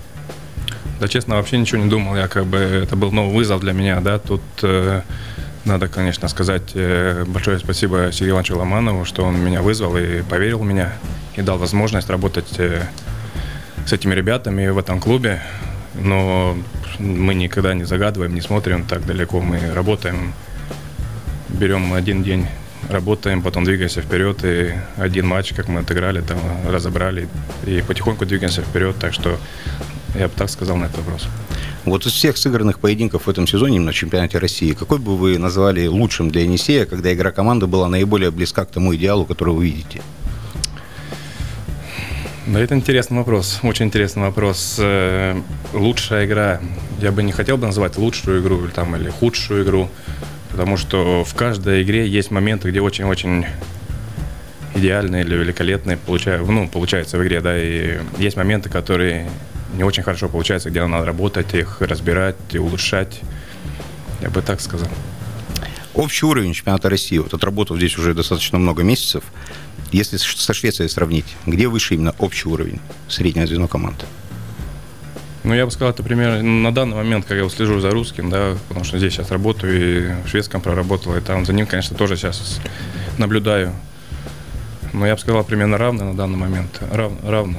Да, 1.04 1.08
честно, 1.08 1.36
вообще 1.36 1.58
ничего 1.58 1.82
не 1.82 1.90
думал. 1.90 2.16
Я 2.16 2.28
как 2.28 2.46
бы 2.46 2.56
это 2.56 2.96
был 2.96 3.12
новый 3.12 3.34
вызов 3.34 3.60
для 3.60 3.74
меня, 3.74 4.00
да. 4.00 4.18
Тут 4.18 4.40
э, 4.62 5.02
надо, 5.66 5.86
конечно, 5.86 6.28
сказать 6.28 6.70
э, 6.72 7.26
большое 7.26 7.58
спасибо 7.58 8.08
Сергею 8.10 8.30
Ивановичу 8.30 8.56
Ломанову, 8.56 9.04
что 9.04 9.22
он 9.22 9.38
меня 9.38 9.60
вызвал 9.60 9.98
и 9.98 10.22
поверил 10.22 10.60
в 10.60 10.64
меня 10.64 10.94
и 11.36 11.42
дал 11.42 11.58
возможность 11.58 12.08
работать 12.08 12.54
э, 12.56 12.86
с 13.84 13.92
этими 13.92 14.14
ребятами 14.14 14.66
в 14.68 14.78
этом 14.78 14.98
клубе. 14.98 15.42
Но 15.92 16.56
мы 16.98 17.34
никогда 17.34 17.74
не 17.74 17.84
загадываем, 17.84 18.34
не 18.34 18.40
смотрим 18.40 18.86
так 18.86 19.04
далеко. 19.04 19.42
Мы 19.42 19.60
работаем, 19.74 20.32
берем 21.50 21.92
один 21.92 22.22
день 22.22 22.48
работаем, 22.88 23.42
потом 23.42 23.64
двигаемся 23.64 24.00
вперед, 24.00 24.42
и 24.42 24.72
один 24.96 25.26
матч, 25.26 25.52
как 25.52 25.68
мы 25.68 25.80
отыграли, 25.80 26.22
там 26.22 26.38
разобрали, 26.66 27.28
и 27.66 27.82
потихоньку 27.86 28.24
двигаемся 28.24 28.62
вперед, 28.62 28.96
так 28.98 29.12
что 29.12 29.38
я 30.14 30.28
бы 30.28 30.34
так 30.36 30.48
сказал 30.50 30.76
на 30.76 30.86
этот 30.86 30.98
вопрос. 30.98 31.26
Вот 31.84 32.06
из 32.06 32.12
всех 32.12 32.36
сыгранных 32.38 32.78
поединков 32.78 33.26
в 33.26 33.30
этом 33.30 33.46
сезоне 33.46 33.78
на 33.78 33.92
чемпионате 33.92 34.38
России, 34.38 34.72
какой 34.72 34.98
бы 34.98 35.16
вы 35.16 35.38
назвали 35.38 35.86
лучшим 35.86 36.30
для 36.30 36.42
Енисея, 36.42 36.86
когда 36.86 37.12
игра 37.12 37.30
команды 37.30 37.66
была 37.66 37.88
наиболее 37.88 38.30
близка 38.30 38.64
к 38.64 38.70
тому 38.70 38.94
идеалу, 38.94 39.26
который 39.26 39.52
вы 39.54 39.66
видите? 39.66 40.00
Да, 42.46 42.60
это 42.60 42.74
интересный 42.74 43.18
вопрос, 43.18 43.60
очень 43.62 43.86
интересный 43.86 44.24
вопрос. 44.24 44.76
Э, 44.78 45.34
лучшая 45.72 46.26
игра, 46.26 46.60
я 47.00 47.10
бы 47.10 47.22
не 47.22 47.32
хотел 47.32 47.56
бы 47.56 47.66
называть 47.66 47.96
лучшую 47.96 48.42
игру 48.42 48.62
или, 48.64 48.70
там, 48.70 48.94
или 48.96 49.08
худшую 49.08 49.64
игру, 49.64 49.88
потому 50.50 50.76
что 50.76 51.24
в 51.24 51.34
каждой 51.34 51.82
игре 51.82 52.06
есть 52.06 52.30
моменты, 52.30 52.70
где 52.70 52.80
очень-очень 52.80 53.46
идеальные 54.74 55.24
или 55.24 55.36
великолепные 55.36 55.96
получаю, 55.96 56.46
ну, 56.46 56.68
получается 56.68 57.16
в 57.18 57.22
игре, 57.22 57.40
да, 57.40 57.58
и 57.58 58.00
есть 58.18 58.36
моменты, 58.36 58.68
которые 58.68 59.28
не 59.76 59.84
очень 59.84 60.02
хорошо 60.02 60.28
получаются, 60.28 60.70
где 60.70 60.84
надо 60.86 61.04
работать, 61.04 61.54
их 61.54 61.80
разбирать, 61.80 62.36
улучшать. 62.54 63.20
Я 64.20 64.30
бы 64.30 64.42
так 64.42 64.60
сказал. 64.60 64.88
Общий 65.94 66.26
уровень 66.26 66.54
чемпионата 66.54 66.88
России, 66.90 67.18
вот 67.18 67.34
отработав 67.34 67.76
здесь 67.76 67.96
уже 67.98 68.14
достаточно 68.14 68.58
много 68.58 68.82
месяцев, 68.82 69.22
если 69.92 70.16
со 70.16 70.52
Швецией 70.52 70.88
сравнить, 70.88 71.36
где 71.46 71.68
выше 71.68 71.94
именно 71.94 72.14
общий 72.18 72.48
уровень, 72.48 72.80
среднее 73.08 73.46
звено 73.46 73.68
команды? 73.68 74.04
Ну, 75.44 75.54
я 75.54 75.66
бы 75.66 75.70
сказал, 75.70 75.90
это 75.90 76.02
примерно 76.02 76.42
на 76.42 76.74
данный 76.74 76.96
момент, 76.96 77.26
как 77.26 77.36
я 77.36 77.48
слежу 77.48 77.78
за 77.78 77.90
русским, 77.90 78.30
да, 78.30 78.56
потому 78.68 78.84
что 78.84 78.98
здесь 78.98 79.12
сейчас 79.12 79.30
работаю 79.30 79.76
и 79.76 80.22
в 80.24 80.28
шведском 80.28 80.60
проработал, 80.62 81.14
и 81.16 81.20
там 81.20 81.44
за 81.44 81.52
ним, 81.52 81.66
конечно, 81.66 81.96
тоже 81.96 82.16
сейчас 82.16 82.60
наблюдаю. 83.18 83.72
Но 84.94 85.06
я 85.06 85.14
бы 85.14 85.20
сказал, 85.20 85.42
примерно 85.42 85.76
равно 85.76 86.04
на 86.04 86.14
данный 86.14 86.36
момент. 86.36 86.80
Рав, 86.92 87.12
равно. 87.24 87.58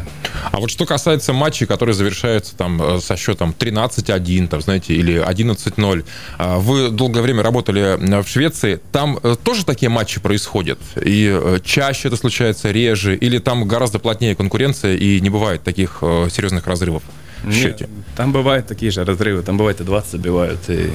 А 0.52 0.60
вот 0.60 0.72
что 0.72 0.86
касается 0.86 1.34
матчей, 1.34 1.68
которые 1.68 1.94
завершаются 1.94 2.56
там 2.56 2.82
э, 2.82 3.00
со 3.02 3.18
счетом 3.18 3.54
13-1, 3.58 4.48
там, 4.48 4.62
знаете, 4.62 4.94
или 4.94 5.22
11-0, 5.22 6.06
а 6.38 6.58
вы 6.60 6.90
долгое 6.90 7.22
время 7.22 7.44
работали 7.44 7.82
э, 7.82 8.22
в 8.22 8.28
Швеции, 8.28 8.80
там 8.94 9.20
э, 9.22 9.36
тоже 9.44 9.66
такие 9.66 9.90
матчи 9.90 10.22
происходят? 10.22 10.80
И 10.96 11.60
чаще 11.64 12.08
это 12.08 12.16
случается, 12.16 12.72
реже? 12.72 13.16
Или 13.18 13.40
там 13.40 13.68
гораздо 13.68 14.00
плотнее 14.00 14.36
конкуренция 14.36 14.96
и 14.96 15.20
не 15.20 15.30
бывает 15.30 15.62
таких 15.64 15.98
серьезных 16.02 16.66
разрывов 16.68 17.04
в 17.44 17.52
счете? 17.52 17.88
Нет, 17.90 18.06
там 18.16 18.32
бывают 18.32 18.68
такие 18.68 18.92
же 18.92 19.04
разрывы, 19.04 19.44
там 19.44 19.58
бывает 19.58 19.82
и 19.82 19.84
20 19.84 20.12
забивают, 20.12 20.70
и 20.70 20.90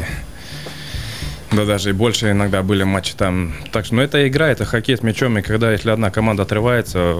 да, 1.53 1.65
даже 1.65 1.91
и 1.91 1.93
больше 1.93 2.31
иногда 2.31 2.63
были 2.63 2.85
матчи 2.85 3.15
там. 3.15 3.55
Так 3.73 3.85
что, 3.85 3.97
ну, 3.97 4.03
это 4.03 4.27
игра, 4.29 4.49
это 4.49 4.65
хоккей 4.65 4.97
с 4.97 5.03
мячом, 5.03 5.37
и 5.39 5.43
когда, 5.43 5.73
если 5.73 5.91
одна 5.91 6.11
команда 6.11 6.45
отрывается, 6.45 7.17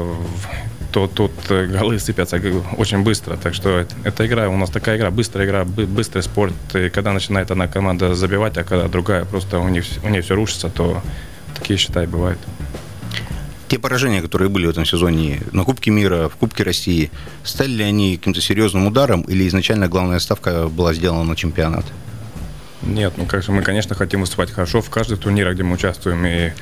то 0.93 1.07
тут 1.07 1.33
э, 1.49 1.67
голы 1.67 1.99
сыпятся 1.99 2.41
очень 2.77 3.03
быстро. 3.03 3.37
Так 3.37 3.55
что 3.55 3.87
эта 4.05 4.27
игра, 4.27 4.49
у 4.49 4.57
нас 4.57 4.71
такая 4.71 4.97
игра, 4.97 5.11
быстрая 5.11 5.47
игра, 5.47 5.65
быстрый 5.65 6.23
спорт. 6.23 6.55
И 6.75 6.89
когда 6.91 7.13
начинает 7.13 7.51
одна 7.51 7.67
команда 7.69 8.15
забивать, 8.15 8.57
а 8.57 8.65
когда 8.65 8.89
другая 8.89 9.25
просто 9.25 9.59
у 9.59 9.69
нее, 9.69 9.83
у 10.03 10.09
нее 10.09 10.23
все 10.23 10.35
рушится, 10.35 10.69
то 10.69 11.03
такие, 11.57 11.77
считай, 11.79 12.07
бывают. 12.07 12.39
Те 13.69 13.79
поражения, 13.79 14.21
которые 14.21 14.49
были 14.49 14.67
в 14.67 14.71
этом 14.71 14.85
сезоне 14.85 15.41
на 15.53 15.65
Кубке 15.65 15.91
мира, 15.91 16.29
в 16.29 16.37
Кубке 16.37 16.65
России, 16.65 17.11
стали 17.45 17.71
ли 17.71 17.85
они 17.85 18.17
каким-то 18.17 18.41
серьезным 18.41 18.87
ударом 18.87 19.23
или 19.23 19.47
изначально 19.47 19.89
главная 19.89 20.19
ставка 20.19 20.69
была 20.69 20.93
сделана 20.93 21.25
на 21.25 21.37
чемпионат? 21.37 21.85
Нет, 22.83 23.15
ну 23.17 23.27
как 23.27 23.43
же 23.43 23.53
мы, 23.53 23.63
конечно, 23.63 23.95
хотим 23.95 24.21
выступать 24.21 24.51
хорошо 24.51 24.81
в 24.81 24.89
каждом 24.89 25.19
турнире, 25.19 25.53
где 25.53 25.63
мы 25.63 25.75
участвуем, 25.75 26.25
и 26.25 26.53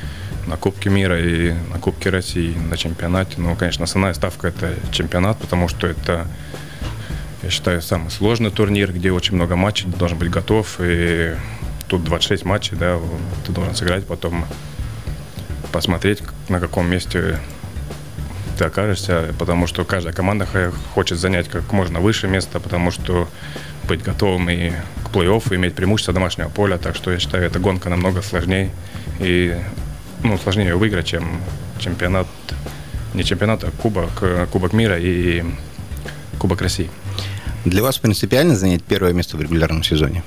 на 0.46 0.56
Кубке 0.56 0.90
мира, 0.90 1.20
и 1.20 1.52
на 1.72 1.78
Кубке 1.78 2.10
России, 2.10 2.56
на 2.56 2.76
чемпионате. 2.76 3.34
Но, 3.40 3.54
конечно, 3.54 3.84
основная 3.84 4.14
ставка– 4.14 4.48
это 4.48 4.74
чемпионат, 4.90 5.38
потому 5.38 5.68
что 5.68 5.86
это, 5.86 6.26
я 7.42 7.50
считаю, 7.50 7.82
самый 7.82 8.10
сложный 8.10 8.50
турнир, 8.50 8.92
где 8.92 9.12
очень 9.12 9.36
много 9.36 9.54
матчей, 9.54 9.90
ты 9.90 9.96
должен 9.96 10.18
быть 10.18 10.30
готов, 10.30 10.78
и 10.80 11.36
тут 11.86 12.02
26 12.02 12.44
матчей, 12.44 12.76
да, 12.76 12.98
ты 13.46 13.52
должен 13.52 13.76
сыграть, 13.76 14.06
потом 14.06 14.44
посмотреть, 15.70 16.22
на 16.48 16.58
каком 16.58 16.90
месте 16.90 17.38
ты 18.58 18.64
окажешься, 18.64 19.32
потому 19.38 19.68
что 19.68 19.84
каждая 19.84 20.12
команда 20.12 20.46
хочет 20.94 21.18
занять 21.18 21.48
как 21.48 21.70
можно 21.72 22.00
выше 22.00 22.26
место, 22.26 22.58
потому 22.58 22.90
что 22.90 23.28
быть 23.88 24.02
готовым 24.02 24.48
и 24.50 24.70
к 25.04 25.10
плей-оффу, 25.10 25.56
иметь 25.56 25.74
преимущество 25.74 26.14
домашнего 26.14 26.48
поля. 26.48 26.78
Так 26.78 26.94
что 26.94 27.10
я 27.10 27.18
считаю, 27.18 27.44
эта 27.44 27.58
гонка 27.58 27.88
намного 27.88 28.22
сложнее. 28.22 28.70
И 29.18 29.56
ну, 30.22 30.38
сложнее 30.38 30.76
выиграть, 30.76 31.06
чем 31.06 31.40
чемпионат, 31.80 32.28
не 33.14 33.24
чемпионат, 33.24 33.64
а 33.64 33.70
кубок, 33.72 34.22
кубок 34.52 34.72
мира 34.72 34.96
и 34.98 35.42
Кубок 36.38 36.62
России. 36.62 36.88
Для 37.64 37.82
вас 37.82 37.98
принципиально 37.98 38.54
занять 38.54 38.84
первое 38.84 39.12
место 39.12 39.36
в 39.36 39.42
регулярном 39.42 39.82
сезоне? 39.82 40.22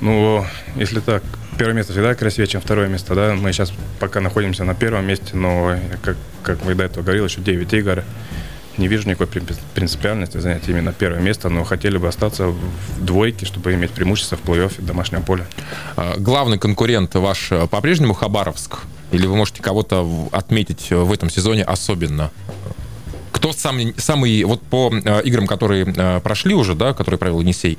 Ну, 0.00 0.44
если 0.76 1.00
так, 1.00 1.22
первое 1.56 1.74
место 1.74 1.92
всегда 1.92 2.14
красивее, 2.14 2.48
чем 2.48 2.60
второе 2.60 2.88
место, 2.88 3.14
да. 3.14 3.34
Мы 3.34 3.52
сейчас 3.52 3.72
пока 4.00 4.20
находимся 4.20 4.64
на 4.64 4.74
первом 4.74 5.06
месте, 5.06 5.36
но, 5.36 5.76
как, 6.02 6.16
как 6.42 6.64
мы 6.64 6.74
до 6.74 6.84
этого 6.84 7.04
говорил, 7.04 7.26
еще 7.26 7.40
9 7.40 7.72
игр 7.74 8.02
не 8.80 8.88
вижу 8.88 9.08
никакой 9.08 9.28
принципиальности 9.74 10.38
занять 10.38 10.68
именно 10.68 10.92
первое 10.92 11.20
место, 11.20 11.48
но 11.48 11.62
хотели 11.64 11.98
бы 11.98 12.08
остаться 12.08 12.48
в 12.48 13.04
двойке, 13.04 13.46
чтобы 13.46 13.74
иметь 13.74 13.90
преимущество 13.90 14.36
в 14.36 14.42
плей-оффе 14.42 14.82
домашнего 14.82 15.20
поля. 15.20 15.46
А, 15.96 16.16
главный 16.18 16.58
конкурент 16.58 17.14
ваш 17.14 17.52
э, 17.52 17.66
по-прежнему 17.68 18.14
Хабаровск? 18.14 18.78
Или 19.12 19.26
вы 19.26 19.36
можете 19.36 19.62
кого-то 19.62 20.28
отметить 20.32 20.90
в 20.90 21.12
этом 21.12 21.30
сезоне 21.30 21.62
особенно? 21.62 22.30
Кто 23.32 23.52
самый, 23.52 23.94
самый 23.98 24.42
вот 24.44 24.62
по 24.62 24.90
э, 24.92 25.22
играм, 25.24 25.46
которые 25.46 25.84
э, 25.86 26.20
прошли 26.20 26.54
уже, 26.54 26.74
да, 26.74 26.94
которые 26.94 27.18
провел 27.18 27.40
Енисей, 27.40 27.78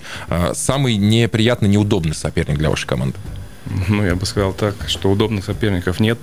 самый 0.54 0.96
неприятный, 0.98 1.68
неудобный 1.68 2.16
соперник 2.16 2.58
для 2.58 2.70
вашей 2.70 2.86
команды? 2.88 3.18
Ну, 3.88 4.06
я 4.06 4.16
бы 4.16 4.26
сказал 4.26 4.54
так, 4.54 4.76
что 4.88 5.12
удобных 5.12 5.46
соперников 5.46 6.00
нет. 6.00 6.20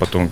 Потом 0.00 0.30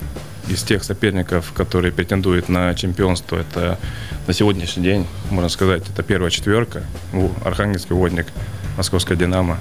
из 0.49 0.63
тех 0.63 0.85
соперников, 0.85 1.53
которые 1.53 1.93
претендуют 1.93 2.49
на 2.49 2.75
чемпионство, 2.75 3.37
это 3.37 3.79
на 4.27 4.33
сегодняшний 4.33 4.83
день, 4.83 5.07
можно 5.31 5.49
сказать, 5.49 5.83
это 5.89 6.03
первая 6.03 6.31
четверка. 6.31 6.83
Архангельский 7.45 7.95
водник, 7.95 8.27
Московская 8.77 9.17
«Динамо», 9.17 9.59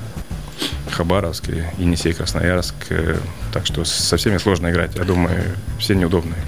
Хабаровск, 0.96 1.50
Енисей, 1.78 2.14
Красноярск. 2.14 2.76
Э, 2.90 3.18
так 3.52 3.66
что 3.66 3.84
со 3.84 4.16
всеми 4.16 4.38
сложно 4.38 4.72
играть. 4.72 4.96
Я 4.96 5.04
думаю, 5.04 5.44
все 5.78 5.94
неудобные. 5.94 6.40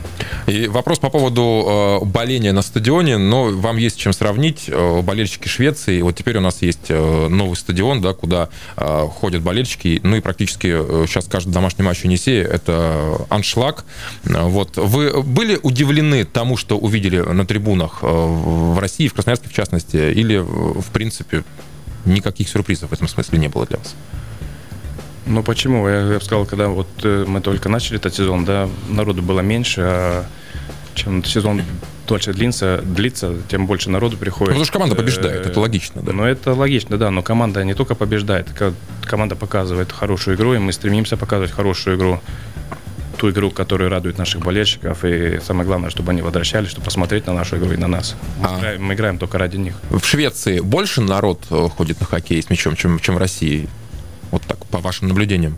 И 0.48 0.68
вопрос 0.68 1.00
по 1.00 1.10
поводу 1.10 2.00
э, 2.01 2.06
боления 2.06 2.54
на 2.54 2.62
стадионе, 2.62 3.18
но 3.18 3.46
вам 3.46 3.75
есть 3.75 4.00
чем 4.00 4.13
сравнить. 4.13 4.66
Э, 4.68 5.01
болельщики 5.01 5.50
Швеции, 5.50 6.01
вот 6.01 6.16
теперь 6.16 6.38
у 6.38 6.42
нас 6.42 6.62
есть 6.62 6.89
новый 6.89 7.56
стадион, 7.56 8.01
да, 8.01 8.13
куда 8.13 8.50
ходят 8.75 9.42
болельщики, 9.42 10.00
ну 10.04 10.16
и 10.16 10.22
практически 10.22 10.68
сейчас 11.08 11.25
каждый 11.25 11.51
домашний 11.51 11.84
матч 11.84 12.04
Енисея– 12.04 12.46
это 12.48 13.25
аншлаг. 13.30 13.86
Вот. 14.24 14.77
Вы 14.77 15.24
были 15.24 15.60
удивлены 15.62 16.25
тому, 16.25 16.58
что 16.58 16.77
увидели 16.77 17.20
на 17.20 17.46
трибунах 17.46 18.00
в 18.01 18.80
России, 18.80 19.08
в 19.08 19.13
Красноярске 19.13 19.50
в 19.50 19.54
частности, 19.54 19.98
или, 19.98 20.38
в 20.38 20.86
принципе, 20.94 21.44
никаких 22.06 22.50
сюрпризов 22.50 22.89
в 22.89 22.94
этом 22.94 23.08
смысле 23.08 23.39
не 23.39 23.48
было 23.48 23.66
для 23.66 23.77
вас? 23.77 23.96
Ну 25.28 25.44
почему? 25.44 25.88
Я, 25.88 26.02
я 26.02 26.20
бы 26.20 26.24
сказал, 26.24 26.46
когда 26.46 26.70
вот 26.70 26.88
э, 27.04 27.26
мы 27.28 27.42
только 27.42 27.70
начали 27.70 27.98
этот 27.98 28.16
сезон, 28.16 28.46
да, 28.46 28.70
народу 28.90 29.22
было 29.22 29.42
меньше, 29.42 29.82
а 29.82 30.26
чем 30.96 31.24
сезон 31.24 31.62
дольше 32.08 32.34
длится, 32.34 32.82
длится, 32.84 33.36
тем 33.50 33.68
больше 33.68 33.90
народу 33.90 34.18
приходит. 34.18 34.56
Ну, 34.56 34.64
потому 34.64 34.66
что 34.66 34.74
команда 34.74 34.96
побеждает, 34.96 35.46
это 35.46 35.60
логично, 35.60 36.02
да? 36.02 36.14
Ну, 36.14 36.24
это 36.24 36.54
логично, 36.54 36.98
да, 36.98 37.12
но 37.12 37.22
команда 37.22 37.64
не 37.64 37.74
только 37.74 37.96
побеждает, 37.96 38.48
команда 39.04 39.36
показывает 39.36 39.92
хорошую 39.92 40.38
игру, 40.38 40.54
и 40.54 40.58
мы 40.58 40.72
стремимся 40.72 41.18
показывать 41.18 41.52
хорошую 41.52 41.98
игру, 41.98 42.22
ту 43.18 43.30
игру, 43.32 43.52
которая 43.52 43.90
радует 43.90 44.18
наших 44.18 44.42
болельщиков, 44.42 45.04
и 45.04 45.40
самое 45.44 45.68
главное, 45.68 45.90
чтобы 45.90 46.12
они 46.12 46.22
возвращались, 46.22 46.70
чтобы 46.70 46.86
посмотреть 46.86 47.28
на 47.28 47.34
нашу 47.34 47.58
игру 47.58 47.74
и 47.74 47.78
на 47.78 47.88
нас. 47.88 48.16
Мы, 48.40 48.48
а. 48.48 48.60
играем, 48.60 48.84
мы 48.84 48.94
играем 48.94 49.18
только 49.18 49.38
ради 49.38 49.58
них. 49.58 49.76
В 49.90 50.06
Швеции 50.06 50.60
больше 50.60 51.02
народ 51.02 51.44
э, 51.50 51.68
ходит 51.76 52.00
на 52.00 52.06
хоккей 52.06 52.42
с 52.42 52.50
мячом, 52.50 52.76
чем, 52.76 53.00
чем 53.00 53.16
в 53.16 53.18
России? 53.18 53.68
Вот 54.32 54.44
так, 54.44 54.66
по 54.66 54.80
вашим 54.80 55.08
наблюдениям. 55.08 55.58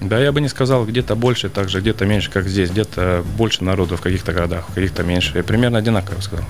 Да, 0.00 0.20
я 0.20 0.32
бы 0.32 0.40
не 0.40 0.48
сказал, 0.48 0.84
где-то 0.84 1.14
больше, 1.14 1.48
также 1.48 1.80
где-то 1.80 2.04
меньше, 2.04 2.30
как 2.30 2.48
здесь. 2.48 2.70
Где-то 2.70 3.24
больше 3.36 3.64
народу 3.64 3.96
в 3.96 4.00
каких-то 4.00 4.32
городах, 4.32 4.68
в 4.68 4.74
каких-то 4.74 5.02
меньше. 5.02 5.32
Я 5.36 5.44
примерно 5.44 5.78
одинаково 5.78 6.20
сказал. 6.20 6.44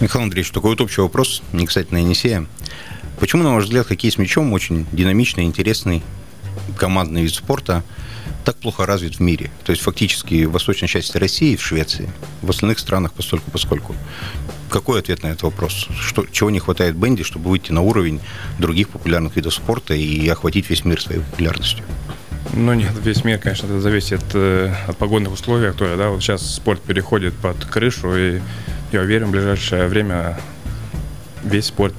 Михаил 0.00 0.24
Андреевич, 0.24 0.50
такой 0.50 0.70
вот 0.70 0.80
общий 0.80 1.00
вопрос, 1.00 1.42
не 1.52 1.66
кстати, 1.66 1.88
на 1.92 1.98
Енисея. 1.98 2.46
Почему, 3.20 3.44
на 3.44 3.54
ваш 3.54 3.64
взгляд, 3.64 3.86
хоккей 3.86 4.10
с 4.10 4.18
мячом 4.18 4.52
очень 4.52 4.86
динамичный, 4.90 5.44
интересный 5.44 6.02
командный 6.76 7.22
вид 7.22 7.34
спорта 7.34 7.84
так 8.44 8.56
плохо 8.56 8.84
развит 8.84 9.16
в 9.16 9.20
мире? 9.20 9.50
То 9.64 9.70
есть 9.70 9.82
фактически 9.82 10.44
в 10.44 10.52
восточной 10.52 10.88
части 10.88 11.16
России, 11.16 11.54
в 11.54 11.62
Швеции, 11.62 12.10
в 12.42 12.50
остальных 12.50 12.80
странах 12.80 13.12
постольку 13.12 13.50
поскольку. 13.52 13.94
Какой 14.72 15.00
ответ 15.00 15.22
на 15.22 15.28
этот 15.28 15.42
вопрос? 15.42 15.86
Что, 16.00 16.24
чего 16.32 16.48
не 16.48 16.58
хватает 16.58 16.96
Бенди, 16.96 17.24
чтобы 17.24 17.50
выйти 17.50 17.72
на 17.72 17.82
уровень 17.82 18.20
других 18.58 18.88
популярных 18.88 19.36
видов 19.36 19.52
спорта 19.52 19.92
и 19.92 20.26
охватить 20.28 20.70
весь 20.70 20.86
мир 20.86 20.98
своей 20.98 21.20
популярностью? 21.20 21.84
Ну 22.54 22.72
нет, 22.72 22.92
весь 23.04 23.22
мир, 23.22 23.38
конечно, 23.38 23.66
это 23.66 23.82
зависит 23.82 24.22
э, 24.32 24.72
от 24.88 24.96
погодных 24.96 25.34
условий, 25.34 25.70
которые, 25.70 25.98
да, 25.98 26.08
вот 26.08 26.22
сейчас 26.22 26.54
спорт 26.54 26.80
переходит 26.80 27.34
под 27.34 27.62
крышу, 27.66 28.16
и 28.16 28.40
я 28.92 29.02
уверен, 29.02 29.28
в 29.28 29.30
ближайшее 29.32 29.88
время 29.88 30.40
весь 31.44 31.66
спорт 31.66 31.94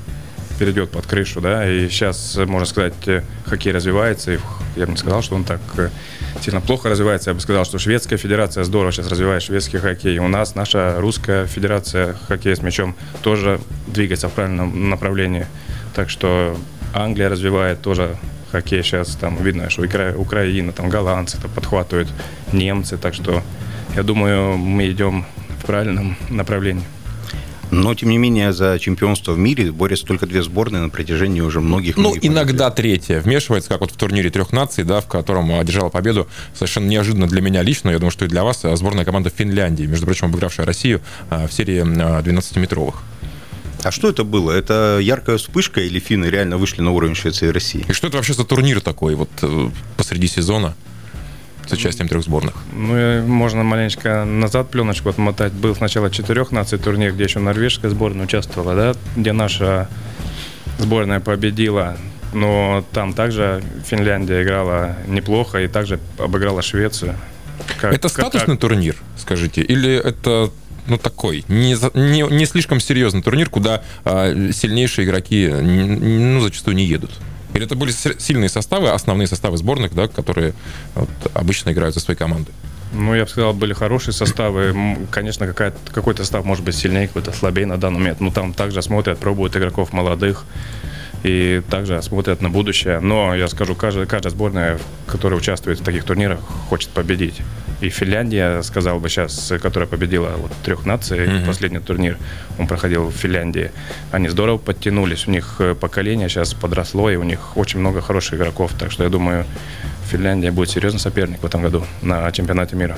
перейдет 0.58 0.90
под 0.90 1.06
крышу, 1.06 1.42
да, 1.42 1.70
и 1.70 1.88
сейчас, 1.90 2.36
можно 2.38 2.66
сказать, 2.66 3.08
э, 3.08 3.24
хоккей 3.46 3.72
развивается, 3.72 4.34
и 4.34 4.40
я 4.76 4.88
бы 4.88 4.94
не 4.94 4.98
сказал, 4.98 5.22
что 5.22 5.36
он 5.36 5.44
так 5.44 5.62
э, 5.78 5.90
сильно 6.42 6.62
плохо 6.62 6.90
развивается, 6.90 7.30
я 7.30 7.34
бы 7.34 7.42
сказал, 7.42 7.66
что 7.66 7.78
шведская 7.78 8.18
федерация 8.18 8.64
здорово 8.64 8.92
сейчас 8.92 9.08
развивает 9.08 9.44
шведский 9.44 9.78
хоккей, 9.78 10.18
у 10.20 10.28
нас 10.28 10.56
наша 10.56 10.96
русская 11.00 11.46
федерация 11.46 12.16
хоккея 12.28 12.56
с 12.56 12.62
мячом 12.62 12.96
тоже 13.22 13.60
двигается 13.88 14.30
в 14.30 14.34
правильном 14.34 14.90
направлении, 14.90 15.46
так 15.96 16.10
что 16.10 16.58
Англия 16.94 17.30
развивает 17.30 17.82
тоже 17.82 18.18
хоккей 18.52 18.84
сейчас, 18.84 19.16
там 19.16 19.42
видно, 19.42 19.70
что 19.70 19.84
Украина, 19.84 20.72
там 20.72 20.90
голландцы 20.90 21.42
там 21.42 21.50
подхватывают, 21.52 22.10
немцы, 22.52 22.98
так 22.98 23.14
что 23.14 23.42
я 23.96 24.04
думаю, 24.04 24.58
мы 24.58 24.90
идем 24.90 25.26
в 25.62 25.66
правильном 25.66 26.18
направлении. 26.30 26.84
Но, 27.74 27.96
тем 27.96 28.10
не 28.10 28.18
менее, 28.18 28.54
за 28.54 28.78
чемпионство 28.80 29.34
в 29.34 29.38
мире 29.38 29.72
борются 29.72 30.06
только 30.06 30.28
две 30.28 30.44
сборные 30.44 30.82
на 30.84 30.90
протяжении 30.90 31.42
уже 31.42 31.60
многих 31.60 31.98
Ну, 31.98 32.10
многих 32.10 32.26
иногда 32.26 32.70
третья 32.70 33.20
вмешивается, 33.20 33.70
как 33.70 33.82
вот 33.82 33.92
в 33.92 33.96
турнире 33.98 34.30
трех 34.30 34.52
наций, 34.52 34.84
да, 34.84 35.02
в 35.02 35.08
котором 35.08 35.52
одержала 35.60 35.90
победу 35.90 36.28
совершенно 36.54 36.88
неожиданно 36.88 37.28
для 37.28 37.42
меня 37.42 37.64
лично, 37.64 37.90
я 37.90 37.98
думаю, 37.98 38.12
что 38.12 38.26
и 38.26 38.28
для 38.28 38.44
вас, 38.44 38.64
а, 38.64 38.76
сборная 38.76 39.06
команда 39.06 39.30
Финляндии, 39.30 39.86
между 39.86 40.06
прочим, 40.06 40.28
обыгравшая 40.28 40.66
Россию 40.66 41.02
а, 41.30 41.48
в 41.48 41.54
серии 41.54 41.82
12-метровых. 41.84 42.96
А 43.84 43.92
что 43.92 44.10
это 44.10 44.24
было? 44.24 44.52
Это 44.52 45.00
яркая 45.02 45.38
вспышка 45.38 45.82
или 45.82 46.00
финны 46.00 46.26
реально 46.26 46.58
вышли 46.58 46.82
на 46.82 46.92
уровень 46.92 47.16
Швеции 47.16 47.48
и 47.48 47.52
России? 47.52 47.86
И 47.88 47.94
что 47.94 48.08
это 48.08 48.18
вообще 48.18 48.34
за 48.34 48.46
турнир 48.46 48.80
такой 48.80 49.16
вот 49.16 49.30
э, 49.42 49.70
посреди 49.98 50.28
сезона? 50.28 50.74
С 51.68 51.72
участием 51.72 52.08
трех 52.08 52.24
сборных? 52.24 52.56
Ну, 52.74 53.22
можно 53.24 53.64
маленечко 53.64 54.26
назад 54.26 54.70
пленочку 54.70 55.10
отмотать. 55.10 55.54
Был 55.54 55.76
сначала 55.76 56.10
четырех 56.10 56.52
наций 56.52 56.78
турнир, 56.78 57.14
где 57.14 57.24
еще 57.24 57.40
норвежская 57.40 57.90
сборная 57.90 58.26
участвовала, 58.26 58.76
да, 58.76 58.96
где 59.16 59.32
наша 59.32 59.88
сборная 60.80 61.20
победила. 61.20 61.98
Но 62.34 62.84
там 62.92 63.14
также 63.14 63.64
Финляндия 63.86 64.44
играла 64.44 64.96
неплохо 65.08 65.62
и 65.62 65.68
также 65.68 66.00
обыграла 66.18 66.62
Швецию. 66.62 67.16
Как, 67.80 67.94
это 67.94 68.10
статусный 68.10 68.56
как... 68.56 68.60
турнир, 68.60 68.96
скажите? 69.18 69.62
Или 69.62 69.94
это 69.96 70.50
ну, 70.88 70.98
такой, 70.98 71.46
не, 71.48 71.76
не, 71.94 72.22
не 72.22 72.46
слишком 72.46 72.80
серьезный 72.80 73.22
турнир, 73.22 73.50
куда 73.50 73.84
а, 74.04 74.34
сильнейшие 74.52 75.06
игроки 75.06 75.48
ну, 75.48 76.42
зачастую 76.42 76.76
не 76.76 76.86
едут? 76.86 77.12
Или 77.54 77.66
это 77.66 77.76
были 77.76 77.92
сильные 77.92 78.50
составы, 78.50 78.90
основные 78.90 79.28
составы 79.28 79.58
сборных, 79.58 79.94
да, 79.94 80.08
которые 80.08 80.54
вот, 80.96 81.10
обычно 81.34 81.72
играют 81.72 81.94
за 81.94 82.02
свои 82.02 82.16
команды? 82.16 82.52
Ну, 82.94 83.16
я 83.16 83.24
бы 83.24 83.30
сказал, 83.30 83.54
были 83.54 83.74
хорошие 83.74 84.14
составы. 84.14 84.98
Конечно, 85.10 85.48
какой-то 85.48 86.24
состав 86.24 86.46
может 86.46 86.64
быть 86.64 86.76
сильнее, 86.76 87.08
какой-то 87.08 87.32
слабее 87.32 87.66
на 87.66 87.78
данный 87.78 88.00
момент. 88.00 88.22
Но 88.22 88.32
там 88.32 88.54
также 88.54 88.82
смотрят, 88.82 89.18
пробуют 89.18 89.56
игроков 89.56 89.94
молодых 89.94 90.46
и 91.24 91.62
также 91.70 92.02
смотрят 92.04 92.42
на 92.42 92.50
будущее. 92.50 93.00
Но 93.00 93.34
я 93.34 93.48
скажу, 93.48 93.76
каждая, 93.76 94.06
каждая 94.06 94.32
сборная, 94.32 94.80
которая 95.08 95.40
участвует 95.40 95.80
в 95.80 95.84
таких 95.84 96.04
турнирах, 96.04 96.40
хочет 96.70 96.90
победить. 96.90 97.42
И 97.84 97.90
Финляндия, 97.90 98.62
сказал 98.62 99.02
бы 99.02 99.10
сейчас, 99.10 99.52
которая 99.62 99.90
победила 99.90 100.30
вот 100.38 100.54
трех 100.64 100.86
наций, 100.86 101.18
mm-hmm. 101.20 101.46
последний 101.46 101.80
турнир, 101.80 102.18
он 102.58 102.66
проходил 102.66 103.10
в 103.10 103.14
Финляндии. 103.14 103.72
Они 104.10 104.30
здорово 104.30 104.58
подтянулись, 104.58 105.28
у 105.28 105.32
них 105.32 105.56
э, 105.60 105.76
поколение 105.76 106.30
сейчас 106.30 106.54
подросло, 106.54 107.10
и 107.10 107.18
у 107.18 107.24
них 107.24 107.58
очень 107.58 107.82
много 107.82 108.00
хороших 108.00 108.36
игроков. 108.36 108.72
Так 108.80 108.90
что 108.90 109.04
я 109.04 109.10
думаю, 109.10 109.46
Финляндия 110.10 110.52
будет 110.52 110.70
серьезный 110.70 111.02
соперник 111.02 111.42
в 111.42 111.46
этом 111.46 111.62
году 111.62 111.84
на 112.02 112.32
чемпионате 112.32 112.78
мира. 112.78 112.98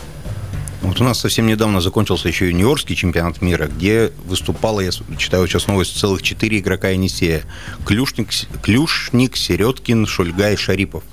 Вот 0.83 1.01
у 1.01 1.03
нас 1.03 1.19
совсем 1.19 1.47
недавно 1.47 1.81
закончился 1.81 2.27
еще 2.27 2.47
юниорский 2.49 2.95
чемпионат 2.95 3.41
мира, 3.41 3.65
где 3.65 4.11
выступало, 4.25 4.81
я 4.81 4.91
читаю 5.17 5.47
сейчас 5.47 5.65
новость, 5.65 5.99
целых 5.99 6.21
четыре 6.21 6.59
игрока 6.59 6.89
Енисея. 6.89 7.41
Клюшник, 7.87 8.29
Клюшник, 8.61 9.35
Середкин, 9.35 10.05
Шульга 10.05 10.51
и 10.51 10.55
Шарипов. 10.55 11.03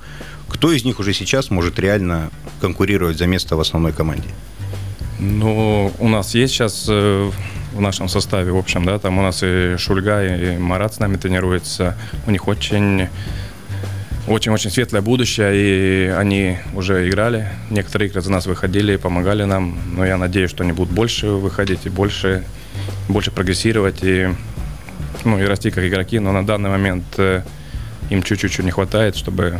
Кто 0.52 0.70
из 0.70 0.84
них 0.84 1.00
уже 1.00 1.14
сейчас 1.14 1.50
может 1.50 1.78
реально 1.78 2.30
конкурировать 2.60 3.16
за 3.16 3.26
место 3.26 3.56
в 3.56 3.60
основной 3.60 3.92
команде? 3.92 4.28
Ну, 5.18 5.92
у 5.98 6.08
нас 6.08 6.34
есть 6.34 6.52
сейчас 6.52 6.86
э, 6.88 7.30
в 7.72 7.80
нашем 7.80 8.08
составе, 8.08 8.52
в 8.52 8.56
общем, 8.56 8.84
да, 8.84 8.98
там 8.98 9.18
у 9.18 9.22
нас 9.22 9.42
и 9.42 9.76
Шульга, 9.78 10.24
и 10.24 10.58
Марат 10.58 10.94
с 10.94 10.98
нами 10.98 11.16
тренируется. 11.16 11.96
У 12.26 12.30
них 12.30 12.46
очень 12.48 13.08
очень-очень 14.28 14.70
светлое 14.70 15.00
будущее, 15.00 15.52
и 15.54 16.06
они 16.08 16.58
уже 16.74 17.08
играли. 17.08 17.48
Некоторые 17.70 18.08
игры 18.08 18.20
за 18.20 18.30
нас 18.30 18.46
выходили 18.46 18.94
и 18.94 18.96
помогали 18.96 19.44
нам. 19.44 19.78
Но 19.96 20.04
я 20.04 20.16
надеюсь, 20.16 20.50
что 20.50 20.62
они 20.62 20.72
будут 20.72 20.94
больше 20.94 21.28
выходить 21.28 21.86
и 21.86 21.88
больше, 21.88 22.44
больше 23.08 23.30
прогрессировать 23.30 24.00
и, 24.02 24.28
ну, 25.24 25.40
и 25.40 25.44
расти 25.44 25.70
как 25.70 25.84
игроки. 25.84 26.18
Но 26.18 26.30
на 26.30 26.46
данный 26.46 26.70
момент 26.70 27.04
э, 27.16 27.42
им 28.10 28.22
чуть-чуть 28.22 28.58
не 28.60 28.70
хватает, 28.70 29.16
чтобы 29.16 29.58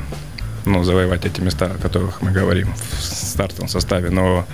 ну, 0.64 0.85
завоевать 0.85 1.25
эти 1.25 1.40
места, 1.40 1.66
о 1.66 1.79
которых 1.79 2.22
мы 2.22 2.31
говорим 2.31 2.75
в 2.75 3.03
стартовом 3.03 3.68
составе. 3.68 4.11
Но 4.11 4.46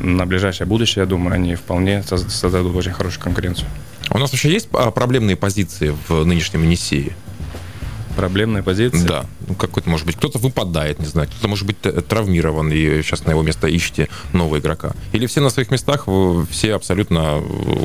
на 0.00 0.26
ближайшее 0.26 0.66
будущее, 0.66 1.02
я 1.02 1.06
думаю, 1.06 1.34
они 1.34 1.54
вполне 1.54 2.02
создадут 2.02 2.74
очень 2.76 2.92
хорошую 2.92 3.22
конкуренцию. 3.22 3.68
У 4.10 4.18
нас 4.18 4.32
вообще 4.32 4.50
есть 4.50 4.68
а, 4.72 4.90
проблемные 4.90 5.36
позиции 5.36 5.94
в 6.08 6.24
нынешнем 6.24 6.62
Енисее? 6.62 7.14
проблемная 8.12 8.62
позиция. 8.62 9.06
Да, 9.06 9.26
ну 9.48 9.54
какой-то, 9.54 9.88
может 9.88 10.06
быть, 10.06 10.16
кто-то 10.16 10.38
выпадает, 10.38 11.00
не 11.00 11.06
знаю, 11.06 11.28
кто-то, 11.28 11.48
может 11.48 11.66
быть, 11.66 11.78
травмирован, 11.80 12.70
и 12.70 13.02
сейчас 13.02 13.24
на 13.24 13.30
его 13.30 13.42
место 13.42 13.66
ищете 13.66 14.08
нового 14.32 14.58
игрока. 14.58 14.92
Или 15.12 15.26
все 15.26 15.40
на 15.40 15.50
своих 15.50 15.70
местах, 15.70 16.06
все 16.50 16.74
абсолютно 16.74 17.42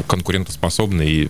конкурентоспособны 0.07 1.07
и 1.07 1.29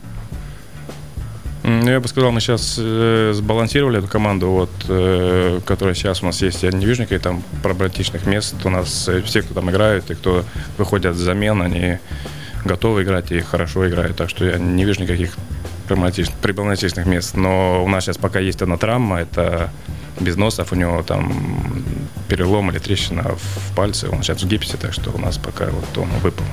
я 1.68 2.00
бы 2.00 2.08
сказал, 2.08 2.32
мы 2.32 2.40
сейчас 2.40 2.76
э, 2.80 3.32
сбалансировали 3.34 4.00
эту 4.00 4.08
команду, 4.08 4.48
вот, 4.50 4.70
э, 4.88 5.60
которая 5.66 5.96
сейчас 5.96 6.24
у 6.24 6.26
нас 6.26 6.42
есть. 6.42 6.64
Я 6.64 6.72
не 6.72 6.86
вижу 6.86 7.02
никаких 7.02 7.22
там 7.22 7.44
проблематичных 7.62 8.26
мест. 8.26 8.56
У 8.64 8.70
нас 8.70 9.08
э, 9.10 9.22
все, 9.22 9.42
кто 9.42 9.54
там 9.54 9.70
играют 9.70 10.10
и 10.10 10.16
кто 10.16 10.46
выходят 10.78 11.16
с 11.16 11.20
замен, 11.20 11.62
они 11.62 11.98
готовы 12.64 13.04
играть 13.04 13.32
и 13.34 13.42
хорошо 13.42 13.88
играют. 13.90 14.16
Так 14.16 14.30
что 14.30 14.46
я 14.46 14.58
не 14.58 14.86
вижу 14.86 15.02
никаких 15.02 15.36
проблематичных 15.88 17.06
мест. 17.06 17.36
Но 17.36 17.84
у 17.84 17.90
нас 17.90 18.06
сейчас 18.06 18.18
пока 18.18 18.40
есть 18.40 18.62
одна 18.62 18.78
травма, 18.78 19.20
это 19.20 19.70
без 20.22 20.38
носов, 20.38 20.72
у 20.72 20.76
него 20.76 21.04
там 21.04 21.84
перелом 22.30 22.72
или 22.72 22.80
трещина 22.80 23.24
в 23.36 23.76
пальце, 23.76 24.10
он 24.10 24.24
сейчас 24.24 24.42
в 24.42 24.48
гипсе, 24.48 24.78
так 24.78 24.94
что 24.94 25.12
у 25.12 25.18
нас 25.18 25.38
пока 25.38 25.66
вот 25.66 25.98
он 25.98 26.10
выпал. 26.22 26.46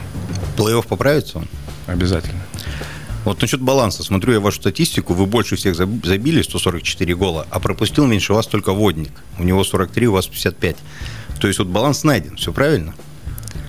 Плей-офф 0.57 0.87
поправится 0.87 1.38
он? 1.38 1.48
Обязательно. 1.87 2.40
Вот 3.24 3.40
насчет 3.40 3.60
баланса. 3.60 4.02
Смотрю 4.02 4.34
я 4.34 4.40
вашу 4.40 4.60
статистику. 4.60 5.14
Вы 5.14 5.26
больше 5.26 5.56
всех 5.56 5.74
забили, 5.74 6.42
144 6.42 7.14
гола, 7.14 7.46
а 7.50 7.58
пропустил 7.58 8.06
меньше 8.06 8.34
вас 8.34 8.46
только 8.46 8.72
Водник. 8.72 9.12
У 9.38 9.44
него 9.44 9.64
43, 9.64 10.06
у 10.08 10.12
вас 10.12 10.26
55. 10.26 10.76
То 11.40 11.46
есть 11.46 11.58
вот 11.58 11.68
баланс 11.68 12.04
найден. 12.04 12.37
Все 12.37 12.52
правильно? 12.52 12.94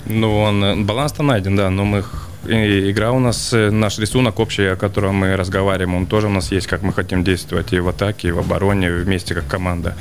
Ну, 0.04 0.40
он, 0.40 0.64
э, 0.64 0.76
баланс-то 0.76 1.22
найден, 1.22 1.56
да, 1.56 1.70
но 1.70 1.84
мы 1.84 2.04
и 2.48 2.90
игра 2.90 3.10
у 3.10 3.18
нас, 3.18 3.52
э, 3.52 3.70
наш 3.70 3.98
рисунок 3.98 4.38
общий, 4.38 4.66
о 4.66 4.76
котором 4.76 5.16
мы 5.16 5.36
разговариваем, 5.36 5.96
он 5.96 6.06
тоже 6.06 6.28
у 6.28 6.30
нас 6.30 6.52
есть, 6.52 6.68
как 6.68 6.82
мы 6.82 6.92
хотим 6.92 7.24
действовать 7.24 7.72
и 7.72 7.80
в 7.80 7.88
атаке, 7.88 8.28
и 8.28 8.30
в 8.30 8.38
обороне, 8.38 8.92
вместе 8.92 9.34
как 9.34 9.48
команда. 9.48 9.96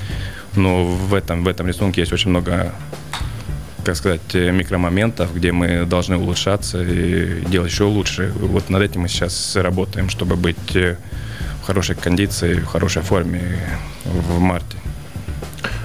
Но 0.56 0.86
в 0.86 1.14
этом, 1.14 1.44
в 1.44 1.48
этом 1.48 1.68
рисунке 1.68 2.02
есть 2.02 2.14
очень 2.14 2.30
много, 2.30 2.72
как 3.86 3.96
сказать, 3.96 4.34
э, 4.34 4.52
микромоментов, 4.52 5.34
где 5.34 5.52
мы 5.52 5.86
должны 5.86 6.18
улучшаться 6.18 6.82
и 6.82 7.46
делать 7.46 7.72
еще 7.72 7.84
лучше. 7.84 8.34
Вот 8.36 8.70
над 8.70 8.82
этим 8.82 9.02
мы 9.02 9.08
сейчас 9.08 9.56
работаем, 9.56 10.10
чтобы 10.10 10.36
быть 10.36 10.76
э, 10.76 10.98
в 11.62 11.66
хорошей 11.66 11.96
кондиции, 11.96 12.56
в 12.56 12.66
хорошей 12.66 13.04
форме 13.04 13.60
в 14.04 14.40
марте. 14.40 14.78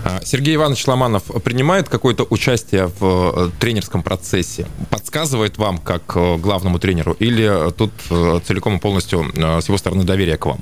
А, 0.03 0.21
Сергей 0.25 0.55
Иванович 0.57 0.87
Ломанов 0.87 1.25
принимает 1.45 1.91
какое-то 1.91 2.27
участие 2.31 2.87
в 2.87 3.03
э, 3.03 3.51
тренерском 3.61 4.03
процессе? 4.03 4.67
Подсказывает 4.89 5.59
вам 5.59 5.77
как 5.77 6.03
главному 6.41 6.79
тренеру? 6.79 7.15
Или 7.19 7.71
тут 7.73 7.93
целиком 8.47 8.79
и 8.79 8.81
полностью 8.81 9.31
с 9.35 9.69
его 9.69 9.77
стороны 9.77 10.05
доверие 10.05 10.39
к 10.39 10.47
вам? 10.47 10.61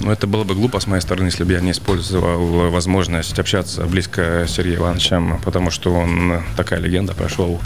Ну, 0.00 0.12
это 0.12 0.26
было 0.26 0.44
бы 0.44 0.54
глупо 0.54 0.78
с 0.78 0.86
моей 0.86 1.00
стороны, 1.00 1.26
если 1.26 1.44
бы 1.44 1.52
я 1.52 1.60
не 1.60 1.70
использовал 1.70 2.70
возможность 2.70 3.38
общаться 3.38 3.86
близко 3.86 4.44
с 4.46 4.52
Сергеем 4.52 4.80
Ивановичем, 4.80 5.40
потому 5.44 5.70
что 5.70 5.92
он 5.92 6.42
такая 6.56 6.80
легенда, 6.80 7.14
прошел 7.14 7.60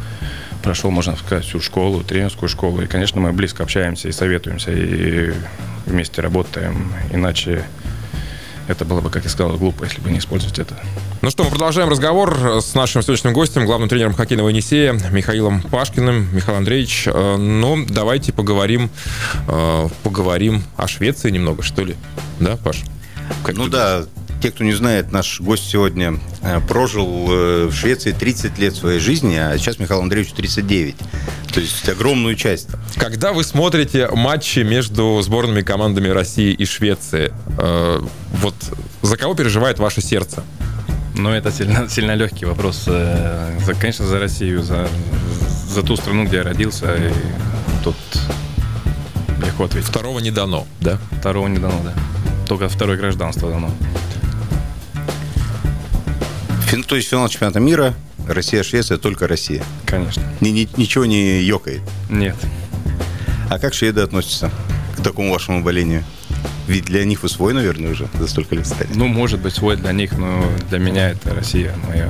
прошел, 0.62 0.90
можно 0.90 1.16
сказать, 1.16 1.44
всю 1.44 1.60
школу, 1.60 2.02
тренерскую 2.02 2.48
школу. 2.48 2.82
И, 2.82 2.86
конечно, 2.86 3.20
мы 3.20 3.32
близко 3.32 3.62
общаемся 3.62 4.08
и 4.08 4.12
советуемся, 4.12 4.72
и 4.72 5.32
вместе 5.86 6.20
работаем. 6.20 6.92
Иначе 7.10 7.64
это 8.68 8.84
было 8.84 9.00
бы, 9.00 9.10
как 9.10 9.24
я 9.24 9.30
сказал, 9.30 9.56
глупо, 9.56 9.84
если 9.84 10.00
бы 10.00 10.10
не 10.10 10.18
использовать 10.18 10.58
это. 10.58 10.76
Ну 11.22 11.28
что, 11.28 11.44
мы 11.44 11.50
продолжаем 11.50 11.90
разговор 11.90 12.62
с 12.62 12.74
нашим 12.74 13.02
сегодняшним 13.02 13.34
гостем, 13.34 13.66
главным 13.66 13.90
тренером 13.90 14.14
хоккейного 14.14 14.48
Енисея 14.48 14.98
Михаилом 15.10 15.60
Пашкиным. 15.60 16.34
Михаил 16.34 16.56
Андреевич, 16.56 17.02
э, 17.06 17.36
ну, 17.36 17.84
давайте 17.86 18.32
поговорим, 18.32 18.88
э, 19.46 19.88
поговорим 20.02 20.62
о 20.78 20.88
Швеции 20.88 21.28
немного, 21.30 21.62
что 21.62 21.84
ли? 21.84 21.94
Да, 22.38 22.56
Паш? 22.56 22.84
Как 23.44 23.54
ну 23.54 23.68
да, 23.68 24.06
те, 24.40 24.50
кто 24.50 24.64
не 24.64 24.72
знает, 24.72 25.12
наш 25.12 25.42
гость 25.42 25.68
сегодня 25.68 26.18
э, 26.40 26.58
прожил 26.66 27.26
в 27.26 27.72
Швеции 27.74 28.12
30 28.12 28.58
лет 28.58 28.74
своей 28.74 28.98
жизни, 28.98 29.36
а 29.36 29.58
сейчас 29.58 29.78
Михаил 29.78 30.00
Андреевич 30.00 30.32
39. 30.32 30.96
То 31.52 31.60
есть 31.60 31.86
огромную 31.86 32.34
часть. 32.34 32.68
Когда 32.96 33.34
вы 33.34 33.44
смотрите 33.44 34.08
матчи 34.08 34.60
между 34.60 35.20
сборными 35.20 35.60
командами 35.60 36.08
России 36.08 36.54
и 36.54 36.64
Швеции, 36.64 37.34
вот 37.58 38.54
за 39.02 39.16
кого 39.18 39.34
переживает 39.34 39.78
ваше 39.78 40.00
сердце? 40.00 40.44
Ну, 41.16 41.30
это 41.30 41.50
сильно, 41.52 41.88
сильно 41.90 42.14
легкий 42.14 42.44
вопрос. 42.46 42.84
За, 42.84 43.74
конечно, 43.78 44.06
за 44.06 44.18
Россию, 44.18 44.62
за, 44.62 44.88
за 45.68 45.82
ту 45.82 45.96
страну, 45.96 46.24
где 46.24 46.38
я 46.38 46.42
родился. 46.42 46.94
И 46.94 47.12
тут 47.84 47.96
легко 49.44 49.64
ответить. 49.64 49.88
Второго 49.88 50.18
не 50.20 50.30
дано, 50.30 50.66
да? 50.80 50.98
Второго 51.18 51.48
не 51.48 51.58
дано, 51.58 51.80
да. 51.84 51.94
Только 52.46 52.68
второе 52.68 52.96
гражданство 52.96 53.50
дано. 53.50 53.70
Фин, 56.66 56.84
то 56.84 56.96
есть 56.96 57.08
финал 57.08 57.28
чемпионата 57.28 57.60
мира, 57.60 57.94
Россия, 58.28 58.62
Швеция, 58.62 58.96
только 58.96 59.26
Россия. 59.26 59.64
Конечно. 59.86 60.22
Ни, 60.40 60.50
ни, 60.50 60.68
ничего 60.76 61.04
не 61.04 61.42
ёкает. 61.42 61.82
Нет. 62.08 62.36
А 63.48 63.58
как 63.58 63.74
шведы 63.74 64.02
относятся 64.02 64.50
к 64.96 65.02
такому 65.02 65.32
вашему 65.32 65.62
болению? 65.62 66.04
Ведь 66.70 66.84
для 66.84 67.04
них 67.04 67.24
вы 67.24 67.28
свой, 67.28 67.52
наверное, 67.52 67.90
уже 67.90 68.06
за 68.14 68.28
столько 68.28 68.54
лет 68.54 68.64
стали. 68.64 68.88
Ну, 68.94 69.08
может 69.08 69.40
быть, 69.40 69.54
свой 69.54 69.76
для 69.76 69.90
них, 69.90 70.16
но 70.16 70.40
для 70.68 70.78
меня 70.78 71.10
это 71.10 71.34
Россия, 71.34 71.74
моя, 71.88 72.08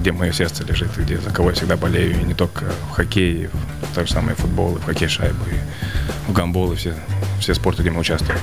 где 0.00 0.12
мое 0.12 0.30
сердце 0.30 0.62
лежит, 0.62 0.96
где 0.96 1.18
за 1.18 1.30
кого 1.30 1.48
я 1.50 1.56
всегда 1.56 1.76
болею, 1.76 2.20
и 2.20 2.22
не 2.22 2.34
только 2.34 2.66
в 2.88 2.92
хоккее, 2.92 3.50
в 3.90 3.92
то 3.92 4.06
же 4.06 4.12
самое 4.12 4.36
футбол, 4.36 4.76
и 4.76 4.78
в 4.78 4.84
хоккей 4.84 5.08
шайбу, 5.08 5.44
и 5.50 6.30
в 6.30 6.32
гамбол, 6.32 6.70
и 6.72 6.76
все, 6.76 6.94
все 7.40 7.52
спорты, 7.52 7.82
где 7.82 7.90
мы 7.90 7.98
участвуем. 7.98 8.38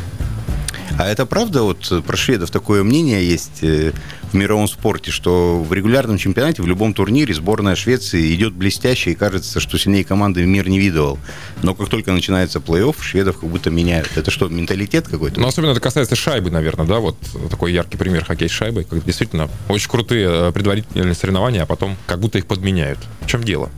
А 0.97 1.07
это 1.07 1.27
правда, 1.27 1.61
вот 1.61 2.03
про 2.05 2.17
шведов 2.17 2.49
такое 2.49 2.83
мнение 2.83 3.23
есть 3.23 3.63
э, 3.63 3.93
в 4.31 4.33
мировом 4.33 4.67
спорте, 4.67 5.11
что 5.11 5.61
в 5.61 5.71
регулярном 5.71 6.17
чемпионате, 6.17 6.63
в 6.63 6.67
любом 6.67 6.95
турнире 6.95 7.35
сборная 7.35 7.75
Швеции 7.75 8.33
идет 8.33 8.53
блестяще 8.53 9.11
и 9.11 9.15
кажется, 9.15 9.59
что 9.59 9.77
сильнее 9.77 10.03
команды 10.03 10.43
мир 10.45 10.67
не 10.67 10.79
видывал. 10.79 11.19
Но 11.61 11.75
как 11.75 11.89
только 11.89 12.11
начинается 12.11 12.57
плей-офф, 12.57 12.95
шведов 12.99 13.39
как 13.39 13.49
будто 13.49 13.69
меняют. 13.69 14.09
Это 14.15 14.31
что, 14.31 14.47
менталитет 14.49 15.07
какой-то? 15.07 15.39
Ну, 15.39 15.47
особенно 15.47 15.71
это 15.71 15.81
касается 15.81 16.15
шайбы, 16.15 16.49
наверное, 16.49 16.87
да, 16.87 16.97
вот 16.97 17.17
такой 17.49 17.73
яркий 17.73 17.97
пример 17.97 18.25
хоккей 18.25 18.49
с 18.49 18.51
шайбой, 18.51 18.83
когда 18.83 19.05
действительно 19.05 19.49
очень 19.69 19.89
крутые 19.89 20.27
э, 20.27 20.51
предварительные 20.51 21.13
соревнования, 21.13 21.61
а 21.61 21.65
потом 21.67 21.95
как 22.07 22.19
будто 22.19 22.39
их 22.39 22.47
подменяют. 22.47 22.99
В 23.21 23.27
чем 23.27 23.43
дело? 23.43 23.69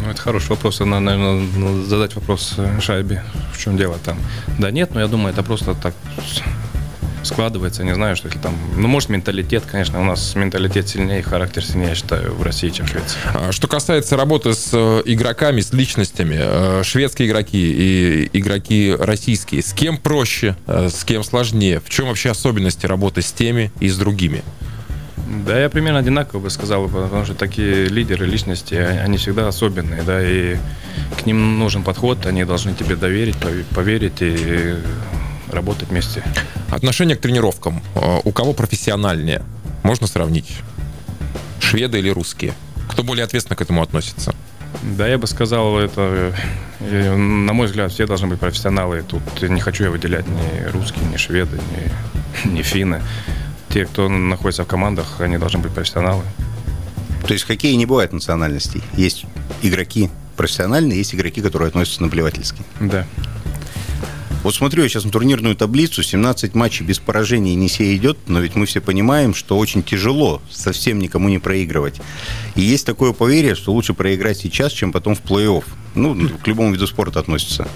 Ну, 0.00 0.10
это 0.10 0.20
хороший 0.20 0.50
вопрос. 0.50 0.80
Надо, 0.80 1.00
наверное, 1.00 1.84
задать 1.84 2.14
вопрос 2.14 2.54
э, 2.56 2.80
Шайбе, 2.80 3.22
в 3.52 3.58
чем 3.58 3.76
дело 3.76 3.98
там. 4.04 4.18
Да 4.58 4.70
нет, 4.70 4.94
но 4.94 5.00
я 5.00 5.06
думаю, 5.06 5.32
это 5.32 5.42
просто 5.42 5.74
так 5.74 5.94
складывается, 7.24 7.84
не 7.84 7.94
знаю, 7.94 8.16
что 8.16 8.28
если 8.28 8.40
там... 8.40 8.56
Ну, 8.76 8.88
может, 8.88 9.08
менталитет, 9.08 9.64
конечно, 9.66 10.00
у 10.00 10.04
нас 10.04 10.34
менталитет 10.34 10.88
сильнее, 10.88 11.22
характер 11.22 11.64
сильнее, 11.64 11.90
я 11.90 11.94
считаю, 11.94 12.32
в 12.34 12.42
России, 12.42 12.70
чем 12.70 12.86
в 12.86 12.90
Швеции. 12.90 13.18
А 13.34 13.52
что 13.52 13.66
касается 13.66 14.16
работы 14.16 14.54
с 14.54 14.70
э, 14.72 15.02
игроками, 15.04 15.60
с 15.60 15.72
личностями, 15.72 16.36
э, 16.38 16.82
шведские 16.84 17.28
игроки 17.28 17.58
и 17.58 18.30
игроки 18.32 18.94
российские, 18.98 19.62
с 19.62 19.72
кем 19.72 19.98
проще, 19.98 20.56
с 20.66 21.04
кем 21.04 21.24
сложнее? 21.24 21.80
В 21.84 21.90
чем 21.90 22.06
вообще 22.06 22.30
особенности 22.30 22.86
работы 22.86 23.20
с 23.20 23.32
теми 23.32 23.72
и 23.80 23.88
с 23.88 23.96
другими? 23.98 24.42
Да, 25.46 25.58
я 25.58 25.68
примерно 25.68 25.98
одинаково 25.98 26.40
бы 26.40 26.50
сказал, 26.50 26.88
потому 26.88 27.24
что 27.24 27.34
такие 27.34 27.86
лидеры, 27.86 28.26
личности, 28.26 28.74
они 28.74 29.18
всегда 29.18 29.48
особенные, 29.48 30.02
да, 30.02 30.20
и 30.22 30.56
к 31.20 31.26
ним 31.26 31.58
нужен 31.58 31.82
подход, 31.82 32.26
они 32.26 32.44
должны 32.44 32.74
тебе 32.74 32.96
доверить, 32.96 33.36
поверить 33.74 34.20
и 34.20 34.76
работать 35.50 35.88
вместе. 35.88 36.22
Отношение 36.70 37.16
к 37.16 37.20
тренировкам. 37.20 37.82
Э, 37.94 38.20
у 38.24 38.32
кого 38.32 38.52
профессиональнее? 38.52 39.42
Можно 39.82 40.06
сравнить? 40.06 40.58
Шведы 41.60 41.98
или 41.98 42.10
русские? 42.10 42.52
Кто 42.90 43.02
более 43.02 43.24
ответственно 43.24 43.56
к 43.56 43.62
этому 43.62 43.82
относится? 43.82 44.34
Да, 44.82 45.08
я 45.08 45.18
бы 45.18 45.26
сказал, 45.26 45.78
это, 45.78 46.34
э, 46.80 47.16
на 47.16 47.52
мой 47.52 47.66
взгляд, 47.66 47.92
все 47.92 48.06
должны 48.06 48.28
быть 48.28 48.38
профессионалы. 48.38 49.02
Тут 49.06 49.42
не 49.42 49.60
хочу 49.60 49.84
я 49.84 49.90
выделять 49.90 50.26
ни 50.26 50.70
русские, 50.70 51.04
ни 51.06 51.16
шведы, 51.16 51.58
ни, 52.44 52.48
ни 52.58 52.62
финны 52.62 53.02
те, 53.70 53.84
кто 53.84 54.08
находится 54.08 54.64
в 54.64 54.66
командах, 54.66 55.20
они 55.20 55.38
должны 55.38 55.60
быть 55.60 55.72
профессионалы. 55.72 56.22
То 57.26 57.32
есть 57.32 57.44
в 57.44 57.46
хоккее 57.48 57.76
не 57.76 57.86
бывает 57.86 58.12
национальностей. 58.12 58.82
Есть 58.94 59.24
игроки 59.62 60.08
профессиональные, 60.36 60.98
есть 60.98 61.14
игроки, 61.14 61.42
которые 61.42 61.68
относятся 61.68 62.02
наплевательски. 62.02 62.62
Да. 62.80 63.06
Вот 64.44 64.54
смотрю 64.54 64.84
я 64.84 64.88
сейчас 64.88 65.04
на 65.04 65.10
турнирную 65.10 65.56
таблицу, 65.56 66.02
17 66.02 66.54
матчей 66.54 66.86
без 66.86 67.00
поражений 67.00 67.52
Енисей 67.52 67.96
идет, 67.96 68.18
но 68.28 68.38
ведь 68.38 68.54
мы 68.54 68.66
все 68.66 68.80
понимаем, 68.80 69.34
что 69.34 69.58
очень 69.58 69.82
тяжело 69.82 70.40
совсем 70.48 71.00
никому 71.00 71.28
не 71.28 71.38
проигрывать. 71.38 72.00
И 72.54 72.62
есть 72.62 72.86
такое 72.86 73.12
поверье, 73.12 73.56
что 73.56 73.72
лучше 73.72 73.94
проиграть 73.94 74.38
сейчас, 74.38 74.72
чем 74.72 74.92
потом 74.92 75.16
в 75.16 75.22
плей-офф. 75.22 75.64
Ну, 75.96 76.30
к 76.42 76.46
любому 76.46 76.72
виду 76.72 76.86
спорта 76.86 77.18
относится. 77.18 77.68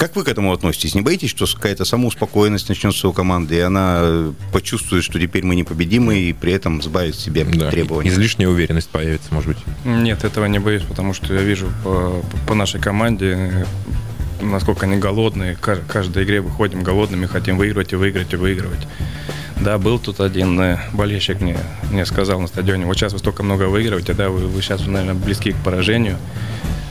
Как 0.00 0.16
вы 0.16 0.24
к 0.24 0.28
этому 0.28 0.50
относитесь? 0.54 0.94
Не 0.94 1.02
боитесь, 1.02 1.28
что 1.28 1.44
какая-то 1.44 1.84
самоуспокоенность 1.84 2.70
начнется 2.70 3.06
у 3.06 3.12
команды, 3.12 3.56
и 3.56 3.60
она 3.60 4.32
почувствует, 4.50 5.04
что 5.04 5.20
теперь 5.20 5.44
мы 5.44 5.54
непобедимы, 5.54 6.18
и 6.20 6.32
при 6.32 6.54
этом 6.54 6.80
сбавит 6.80 7.16
себе 7.16 7.44
да, 7.44 7.70
требования? 7.70 8.08
Излишняя 8.08 8.48
уверенность 8.48 8.88
появится, 8.88 9.28
может 9.30 9.48
быть? 9.48 9.58
Нет, 9.84 10.24
этого 10.24 10.46
не 10.46 10.58
боюсь, 10.58 10.84
потому 10.84 11.12
что 11.12 11.34
я 11.34 11.42
вижу 11.42 11.70
по, 11.84 12.24
по 12.48 12.54
нашей 12.54 12.80
команде, 12.80 13.66
насколько 14.40 14.86
они 14.86 14.96
голодные. 14.96 15.54
К 15.54 15.76
каждой 15.86 16.24
игре 16.24 16.40
выходим 16.40 16.82
голодными, 16.82 17.26
хотим 17.26 17.58
выигрывать 17.58 17.92
и 17.92 17.96
выиграть 17.96 18.32
и 18.32 18.36
выигрывать. 18.36 18.86
Да, 19.60 19.76
был 19.76 19.98
тут 19.98 20.20
один 20.20 20.58
э, 20.58 20.78
болельщик 20.94 21.42
мне, 21.42 21.58
мне 21.90 22.06
сказал 22.06 22.40
на 22.40 22.46
стадионе, 22.46 22.86
вот 22.86 22.96
сейчас 22.96 23.12
вы 23.12 23.18
столько 23.18 23.42
много 23.42 23.64
выигрываете, 23.64 24.14
да, 24.14 24.30
вы, 24.30 24.46
вы 24.46 24.62
сейчас, 24.62 24.86
наверное, 24.86 25.12
близки 25.12 25.52
к 25.52 25.56
поражению 25.56 26.16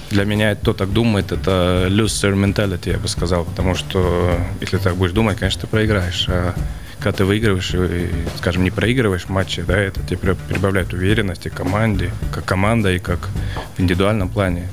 для 0.09 0.25
меня, 0.25 0.55
кто 0.55 0.73
так 0.73 0.91
думает, 0.91 1.31
это 1.31 1.87
loser 1.89 2.33
mentality, 2.33 2.91
я 2.91 2.97
бы 2.97 3.07
сказал, 3.07 3.45
потому 3.45 3.75
что 3.75 4.37
если 4.61 4.77
так 4.77 4.95
будешь 4.95 5.13
думать, 5.13 5.37
конечно, 5.37 5.61
ты 5.61 5.67
проиграешь. 5.67 6.25
А 6.29 6.53
когда 6.99 7.17
ты 7.17 7.25
выигрываешь 7.25 7.73
и, 7.73 8.09
скажем, 8.37 8.63
не 8.63 8.71
проигрываешь 8.71 9.29
матчи, 9.29 9.61
да, 9.61 9.77
это 9.77 10.01
тебе 10.01 10.35
прибавляет 10.35 10.93
уверенности 10.93 11.49
команде, 11.49 12.11
как 12.33 12.45
команда 12.45 12.91
и 12.91 12.99
как 12.99 13.29
в 13.77 13.81
индивидуальном 13.81 14.29
плане. 14.29 14.67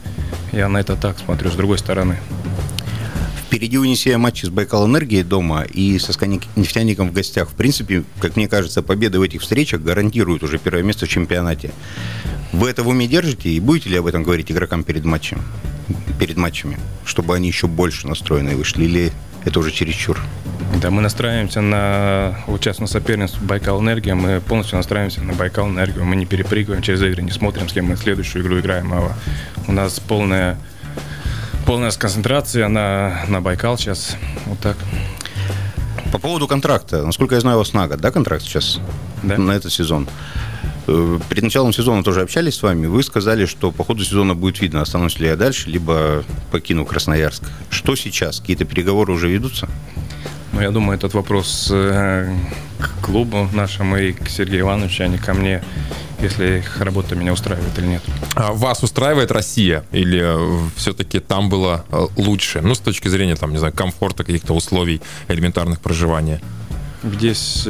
Я 0.52 0.68
на 0.68 0.78
это 0.78 0.96
так 0.96 1.18
смотрю, 1.18 1.50
с 1.50 1.54
другой 1.54 1.78
стороны. 1.78 2.16
Впереди 3.46 3.78
у 3.78 3.84
Енисея 3.84 4.18
матчи 4.18 4.44
с 4.44 4.48
Байкал 4.48 4.86
Энергией 4.86 5.22
дома 5.22 5.62
и 5.62 5.98
со 6.00 6.12
нефтяником 6.26 7.10
в 7.10 7.12
гостях. 7.12 7.48
В 7.48 7.54
принципе, 7.54 8.02
как 8.20 8.34
мне 8.34 8.48
кажется, 8.48 8.82
победа 8.82 9.20
в 9.20 9.22
этих 9.22 9.40
встречах 9.40 9.82
гарантирует 9.82 10.42
уже 10.42 10.58
первое 10.58 10.82
место 10.82 11.06
в 11.06 11.08
чемпионате. 11.08 11.70
Вы 12.52 12.70
это 12.70 12.82
в 12.82 12.88
уме 12.88 13.06
держите 13.06 13.50
и 13.50 13.60
будете 13.60 13.90
ли 13.90 13.98
об 13.98 14.06
этом 14.06 14.24
говорить 14.24 14.50
игрокам 14.50 14.82
перед 14.82 15.04
матчем? 15.04 15.40
Перед 16.18 16.36
матчами, 16.36 16.76
чтобы 17.04 17.36
они 17.36 17.46
еще 17.46 17.68
больше 17.68 18.08
настроенные 18.08 18.56
вышли, 18.56 18.84
или 18.84 19.12
это 19.44 19.60
уже 19.60 19.70
чересчур? 19.70 20.18
Да, 20.82 20.90
мы 20.90 21.00
настраиваемся 21.00 21.60
на 21.60 22.40
участие 22.48 22.86
соперницу 22.88 23.38
Байкал 23.40 23.80
Энергия. 23.80 24.14
Мы 24.14 24.40
полностью 24.40 24.76
настраиваемся 24.76 25.22
на 25.22 25.32
Байкал 25.32 25.68
Энергию. 25.68 26.04
Мы 26.04 26.16
не 26.16 26.26
перепрыгиваем 26.26 26.82
через 26.82 27.00
игры, 27.02 27.22
не 27.22 27.30
смотрим, 27.30 27.68
с 27.68 27.72
кем 27.72 27.86
мы 27.86 27.96
следующую 27.96 28.42
игру 28.42 28.58
играем. 28.58 28.92
А 28.92 29.16
у 29.68 29.72
нас 29.72 30.00
полная, 30.00 30.58
полная 31.66 31.90
сконцентрация 31.90 32.68
на, 32.68 33.24
на 33.28 33.40
Байкал 33.40 33.76
сейчас. 33.76 34.16
Вот 34.46 34.58
так. 34.60 34.76
По 36.12 36.18
поводу 36.18 36.46
контракта. 36.46 37.04
Насколько 37.04 37.34
я 37.34 37.40
знаю, 37.40 37.56
у 37.56 37.58
вас 37.58 37.72
на 37.72 37.88
год, 37.88 38.00
да, 38.00 38.12
контракт 38.12 38.44
сейчас? 38.44 38.80
Да. 39.24 39.36
На 39.36 39.50
этот 39.50 39.72
сезон. 39.72 40.08
Э, 40.86 41.18
перед 41.28 41.42
началом 41.42 41.72
сезона 41.72 42.04
тоже 42.04 42.22
общались 42.22 42.54
с 42.54 42.62
вами. 42.62 42.86
Вы 42.86 43.02
сказали, 43.02 43.46
что 43.46 43.72
по 43.72 43.82
ходу 43.82 44.04
сезона 44.04 44.36
будет 44.36 44.60
видно, 44.60 44.80
останусь 44.80 45.18
ли 45.18 45.26
я 45.26 45.36
дальше, 45.36 45.68
либо 45.68 46.22
покину 46.52 46.86
Красноярск. 46.86 47.42
Что 47.68 47.96
сейчас? 47.96 48.38
Какие-то 48.38 48.64
переговоры 48.64 49.12
уже 49.12 49.28
ведутся? 49.28 49.68
Ну, 50.52 50.60
я 50.60 50.70
думаю, 50.70 50.96
этот 50.96 51.14
вопрос 51.14 51.68
э, 51.72 52.32
к 52.78 53.04
клубу 53.04 53.48
нашему 53.52 53.98
и 53.98 54.12
к 54.12 54.28
Сергею 54.28 54.60
Ивановичу, 54.60 55.02
а 55.02 55.08
не 55.08 55.18
ко 55.18 55.34
мне, 55.34 55.62
если 56.20 56.58
их 56.58 56.80
работа 56.80 57.14
меня 57.14 57.32
устраивает 57.32 57.78
или 57.78 57.86
нет. 57.86 58.02
А 58.34 58.52
вас 58.52 58.82
устраивает 58.82 59.30
Россия? 59.30 59.84
Или 59.92 60.20
э, 60.22 60.68
все-таки 60.76 61.20
там 61.20 61.48
было 61.48 61.84
лучше? 62.16 62.60
Ну, 62.62 62.74
с 62.74 62.80
точки 62.80 63.08
зрения, 63.08 63.36
там, 63.36 63.52
не 63.52 63.58
знаю, 63.58 63.74
комфорта, 63.74 64.24
каких-то 64.24 64.54
условий 64.54 65.00
элементарных 65.28 65.80
проживания. 65.80 66.40
Здесь 67.02 67.60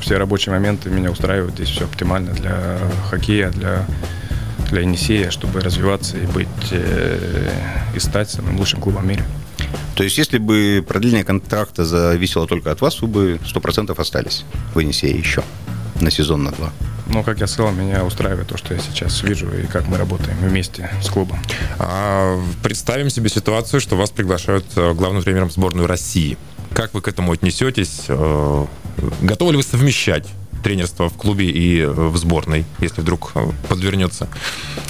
все 0.00 0.18
рабочие 0.18 0.54
моменты 0.54 0.90
меня 0.90 1.10
устраивают. 1.10 1.54
Здесь 1.54 1.68
все 1.70 1.84
оптимально 1.84 2.32
для 2.32 2.78
хоккея, 3.10 3.50
для 3.50 3.86
для 4.70 4.82
Енисея, 4.82 5.30
чтобы 5.30 5.60
развиваться 5.60 6.16
и 6.16 6.26
быть 6.26 6.48
э, 6.70 7.50
и 7.94 8.00
стать 8.00 8.30
самым 8.30 8.58
лучшим 8.58 8.80
клубом 8.80 9.02
в 9.02 9.06
мире. 9.06 9.24
То 9.94 10.02
есть, 10.02 10.18
если 10.18 10.38
бы 10.38 10.84
продление 10.86 11.24
контракта 11.24 11.84
зависело 11.84 12.46
только 12.46 12.70
от 12.70 12.80
вас, 12.80 13.00
вы 13.00 13.08
бы 13.08 13.40
100% 13.44 13.98
остались 13.98 14.44
в 14.74 14.78
Енисее 14.78 15.16
еще 15.16 15.42
на 16.00 16.10
сезон 16.10 16.44
на 16.44 16.50
два. 16.50 16.72
Ну, 17.08 17.22
как 17.22 17.40
я 17.40 17.46
сказал, 17.46 17.72
меня 17.72 18.04
устраивает 18.04 18.48
то, 18.48 18.56
что 18.56 18.74
я 18.74 18.80
сейчас 18.80 19.22
вижу 19.22 19.52
и 19.52 19.66
как 19.66 19.86
мы 19.86 19.96
работаем 19.96 20.36
вместе 20.38 20.90
с 21.02 21.08
клубом. 21.08 21.38
А, 21.78 22.40
представим 22.62 23.10
себе 23.10 23.28
ситуацию, 23.28 23.80
что 23.80 23.96
вас 23.96 24.10
приглашают 24.10 24.66
э, 24.76 24.92
главным 24.92 25.22
тренером 25.22 25.50
сборной 25.50 25.86
России. 25.86 26.36
Как 26.74 26.94
вы 26.94 27.00
к 27.00 27.08
этому 27.08 27.32
отнесетесь? 27.32 28.04
Э, 28.08 28.66
готовы 29.22 29.52
ли 29.52 29.56
вы 29.56 29.62
совмещать 29.62 30.26
тренерство 30.64 31.08
в 31.08 31.14
клубе 31.14 31.46
и 31.48 31.80
э, 31.80 31.88
в 31.88 32.16
сборной, 32.16 32.64
если 32.80 33.02
вдруг 33.02 33.32
подвернется 33.68 34.28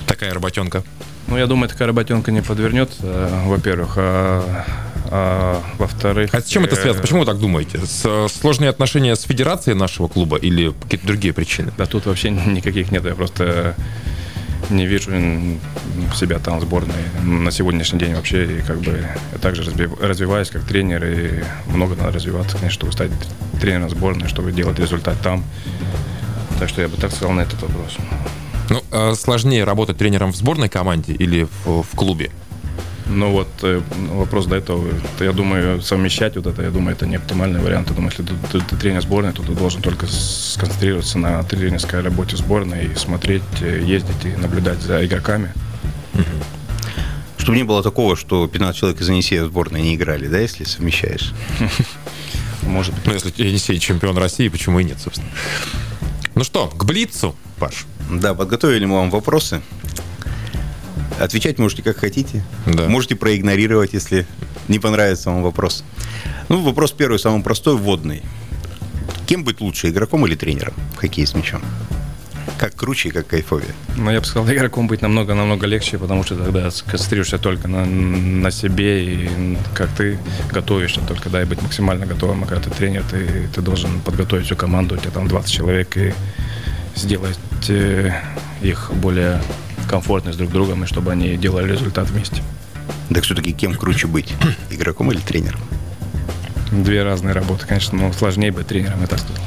такая 0.06 0.32
работенка? 0.32 0.84
Ну, 1.26 1.36
я 1.36 1.46
думаю, 1.46 1.68
такая 1.68 1.88
работенка 1.88 2.32
не 2.32 2.40
подвернется, 2.40 3.30
во-первых. 3.44 3.98
А 5.10 5.62
во-вторых... 5.78 6.34
А 6.34 6.40
с 6.40 6.46
чем 6.46 6.64
это 6.64 6.76
связано? 6.76 7.02
Почему 7.02 7.20
вы 7.20 7.26
так 7.26 7.38
думаете? 7.38 7.78
С, 7.78 8.28
сложные 8.28 8.70
отношения 8.70 9.14
с 9.14 9.22
федерацией 9.22 9.76
нашего 9.76 10.08
клуба 10.08 10.36
или 10.36 10.72
какие-то 10.82 11.06
другие 11.06 11.32
причины? 11.32 11.72
Да 11.76 11.86
тут 11.86 12.06
вообще 12.06 12.30
никаких 12.46 12.90
нет. 12.90 13.04
Я 13.04 13.14
просто 13.14 13.74
не 14.70 14.86
вижу 14.86 15.10
себя 16.14 16.38
там 16.38 16.58
в 16.58 16.62
сборной 16.62 16.94
на 17.22 17.50
сегодняшний 17.50 17.98
день 17.98 18.14
вообще. 18.14 18.58
И 18.58 18.62
как 18.62 18.80
бы 18.80 19.06
я 19.32 19.38
также 19.38 19.64
развиваюсь 20.00 20.50
как 20.50 20.64
тренер, 20.64 21.04
и 21.04 21.44
много 21.66 21.94
надо 21.94 22.12
развиваться, 22.12 22.56
конечно, 22.56 22.74
чтобы 22.74 22.92
стать 22.92 23.10
тренером 23.60 23.90
сборной, 23.90 24.28
чтобы 24.28 24.52
делать 24.52 24.78
результат 24.78 25.16
там. 25.22 25.44
Так 26.58 26.68
что 26.68 26.82
я 26.82 26.88
бы 26.88 26.96
так 26.96 27.12
сказал 27.12 27.32
на 27.32 27.42
этот 27.42 27.60
вопрос. 27.62 27.96
Ну, 28.70 28.82
а 28.90 29.14
сложнее 29.14 29.64
работать 29.64 29.98
тренером 29.98 30.32
в 30.32 30.36
сборной 30.36 30.68
команде 30.68 31.12
или 31.12 31.46
в, 31.64 31.82
в 31.82 31.90
клубе? 31.94 32.30
Ну 33.08 33.30
вот 33.30 33.48
э, 33.62 33.80
вопрос 34.10 34.46
до 34.46 34.56
этого, 34.56 34.88
я 35.20 35.32
думаю, 35.32 35.80
совмещать 35.80 36.36
вот 36.36 36.46
это, 36.46 36.62
я 36.62 36.70
думаю, 36.70 36.96
это 36.96 37.06
не 37.06 37.16
оптимальный 37.16 37.60
вариант. 37.60 37.88
Я 37.90 37.94
думаю, 37.94 38.10
если 38.10 38.24
ты, 38.24 38.34
ты, 38.52 38.64
ты 38.64 38.76
тренер 38.76 39.02
сборной, 39.02 39.32
то 39.32 39.42
ты 39.42 39.52
должен 39.52 39.80
только 39.80 40.06
сконцентрироваться 40.06 41.18
на 41.18 41.42
тренерской 41.44 42.00
работе 42.00 42.36
сборной 42.36 42.86
и 42.86 42.94
смотреть, 42.96 43.42
э, 43.60 43.80
ездить 43.84 44.24
и 44.24 44.40
наблюдать 44.40 44.80
за 44.80 45.04
игроками. 45.06 45.52
Чтобы 47.38 47.58
не 47.58 47.64
было 47.64 47.80
такого, 47.80 48.16
что 48.16 48.48
15 48.48 48.76
человек 48.76 49.00
из 49.00 49.08
Енисея 49.08 49.44
в 49.44 49.46
сборной 49.46 49.80
не 49.80 49.94
играли, 49.94 50.26
да, 50.26 50.38
если 50.38 50.64
совмещаешь? 50.64 51.32
Может 52.62 52.92
быть. 52.94 53.06
Ну, 53.06 53.12
если 53.12 53.32
Енисей 53.36 53.78
чемпион 53.78 54.18
России, 54.18 54.48
почему 54.48 54.80
и 54.80 54.84
нет, 54.84 54.98
собственно. 54.98 55.28
Ну 56.34 56.42
что, 56.42 56.66
к 56.66 56.84
Блицу, 56.84 57.36
Паш? 57.60 57.86
Да, 58.10 58.34
подготовили 58.34 58.84
мы 58.84 58.96
вам 58.96 59.10
вопросы. 59.10 59.62
Отвечать 61.18 61.58
можете 61.58 61.82
как 61.82 61.96
хотите. 61.96 62.42
Да. 62.66 62.88
Можете 62.88 63.16
проигнорировать, 63.16 63.92
если 63.94 64.26
не 64.68 64.78
понравится 64.78 65.30
вам 65.30 65.42
вопрос. 65.42 65.84
Ну, 66.48 66.62
вопрос 66.62 66.92
первый, 66.92 67.18
самый 67.18 67.42
простой, 67.42 67.76
вводный. 67.76 68.22
Кем 69.26 69.42
быть 69.42 69.60
лучше, 69.60 69.88
игроком 69.88 70.26
или 70.26 70.34
тренером 70.34 70.74
в 70.94 70.96
хоккее 70.98 71.26
с 71.26 71.34
мячом? 71.34 71.62
Как 72.58 72.74
круче, 72.74 73.10
как 73.10 73.26
кайфовее? 73.26 73.74
Ну, 73.96 74.10
я 74.10 74.20
бы 74.20 74.26
сказал, 74.26 74.50
игроком 74.50 74.86
быть 74.86 75.02
намного-намного 75.02 75.66
легче, 75.66 75.98
потому 75.98 76.22
что 76.22 76.36
тогда 76.36 76.70
концентрируешься 76.86 77.38
только 77.38 77.68
на, 77.68 77.84
на 77.84 78.50
себе 78.50 79.04
и 79.04 79.58
как 79.74 79.90
ты 79.90 80.18
готовишься 80.52 81.00
только, 81.00 81.28
да, 81.28 81.42
и 81.42 81.44
быть 81.44 81.60
максимально 81.60 82.06
готовым. 82.06 82.44
А 82.44 82.46
когда 82.46 82.62
ты 82.62 82.70
тренер, 82.70 83.04
ты, 83.10 83.48
ты 83.54 83.60
должен 83.60 84.00
подготовить 84.00 84.46
всю 84.46 84.56
команду, 84.56 84.94
у 84.94 84.98
тебя 84.98 85.10
там 85.10 85.28
20 85.28 85.52
человек, 85.52 85.96
и 85.96 86.14
сделать 86.94 87.38
э, 87.68 88.12
их 88.62 88.90
более 88.94 89.42
комфортны 89.88 90.32
с 90.32 90.36
друг 90.36 90.50
другом, 90.50 90.84
и 90.84 90.86
чтобы 90.86 91.12
они 91.12 91.36
делали 91.36 91.70
результат 91.72 92.10
вместе. 92.10 92.42
Так 93.12 93.24
все-таки 93.24 93.52
кем 93.52 93.74
круче 93.74 94.06
быть? 94.06 94.34
Игроком 94.70 95.12
или 95.12 95.20
тренером? 95.20 95.60
Две 96.72 97.04
разные 97.04 97.32
работы, 97.32 97.66
конечно, 97.66 97.96
но 97.96 98.12
сложнее 98.12 98.52
быть 98.52 98.66
тренером, 98.66 99.00
я 99.00 99.06
так 99.06 99.20
сказал. 99.20 99.42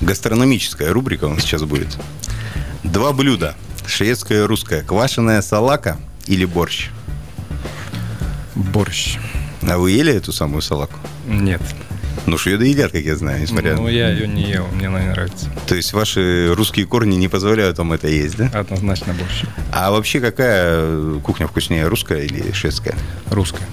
Гастрономическая 0.00 0.92
рубрика 0.92 1.24
у 1.24 1.34
нас 1.34 1.42
сейчас 1.42 1.62
будет. 1.62 1.96
Два 2.82 3.12
блюда. 3.12 3.54
Шведская 3.86 4.42
и 4.42 4.46
русская. 4.46 4.82
Квашеная 4.82 5.42
салака 5.42 5.96
или 6.26 6.44
борщ? 6.44 6.90
Борщ. 8.54 9.18
А 9.62 9.78
вы 9.78 9.92
ели 9.92 10.12
эту 10.12 10.32
самую 10.32 10.62
салаку? 10.62 10.94
Нет. 11.26 11.62
Ну, 12.26 12.38
шведы 12.38 12.66
едят, 12.66 12.90
как 12.90 13.02
я 13.02 13.14
знаю, 13.14 13.40
несмотря 13.40 13.76
Ну, 13.76 13.86
я 13.88 14.10
ее 14.10 14.26
не 14.26 14.42
ел, 14.42 14.66
мне 14.72 14.88
она 14.88 15.00
не 15.00 15.10
нравится. 15.10 15.48
То 15.68 15.76
есть 15.76 15.92
ваши 15.92 16.52
русские 16.54 16.84
корни 16.86 17.14
не 17.14 17.28
позволяют 17.28 17.78
вам 17.78 17.92
это 17.92 18.08
есть, 18.08 18.36
да? 18.36 18.50
Однозначно 18.52 19.14
больше. 19.14 19.48
А 19.72 19.92
вообще 19.92 20.20
какая 20.20 21.20
кухня 21.20 21.46
вкуснее, 21.46 21.86
русская 21.86 22.22
или 22.22 22.50
шведская? 22.52 22.96
Русская. 23.30 23.66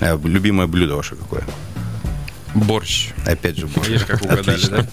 А 0.00 0.20
любимое 0.24 0.66
блюдо 0.66 0.96
ваше 0.96 1.14
какое? 1.14 1.44
Борщ. 2.54 3.10
Опять 3.26 3.58
же 3.58 3.68
борщ. 3.68 3.88
Видишь, 3.88 4.04
как 4.06 4.22
угадали, 4.22 4.66
да? 4.66 4.86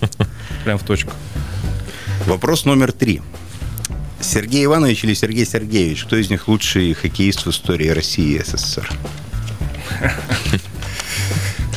Прям 0.63 0.77
в 0.77 0.83
точку. 0.83 1.11
Вопрос 2.27 2.65
номер 2.65 2.91
три. 2.91 3.21
Сергей 4.19 4.65
Иванович 4.65 5.05
или 5.05 5.15
Сергей 5.15 5.47
Сергеевич? 5.47 6.03
Кто 6.03 6.17
из 6.17 6.29
них 6.29 6.47
лучший 6.47 6.93
хоккеист 6.93 7.47
в 7.47 7.49
истории 7.49 7.87
России 7.89 8.35
и 8.35 8.43
СССР? 8.43 8.87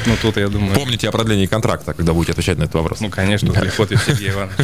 Ну, 0.07 0.17
тут, 0.21 0.37
я 0.37 0.49
думаю... 0.49 0.75
Помните 0.75 1.09
о 1.09 1.13
продлении 1.13 1.47
контракта, 1.47 1.95
когда 1.95 2.13
будете 2.13 2.33
отвечать 2.33 2.59
на 2.59 2.65
этот 2.65 2.75
вопрос. 2.75 3.01
Ну, 3.01 3.11
конечно, 3.11 3.53
легко 3.53 3.85
ответить 3.85 4.05
Сергей 4.07 4.31
Иванович. 4.31 4.55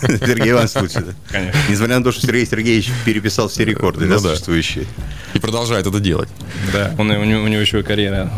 Сергей 0.00 0.50
Иванович 0.50 0.74
лучше, 0.76 1.00
да? 1.00 1.12
Конечно. 1.30 1.60
Несмотря 1.68 1.98
на 1.98 2.04
то, 2.04 2.12
что 2.12 2.26
Сергей 2.26 2.46
Сергеевич 2.46 2.90
переписал 3.04 3.48
все 3.48 3.64
рекорды, 3.64 4.06
ну, 4.06 4.20
да, 4.20 4.30
существующие. 4.30 4.86
И 5.34 5.38
продолжает 5.38 5.86
это 5.86 6.00
делать. 6.00 6.28
Да, 6.72 6.94
у, 6.98 7.04
него, 7.04 7.46
еще 7.46 7.80
и 7.80 7.82
карьера 7.82 8.30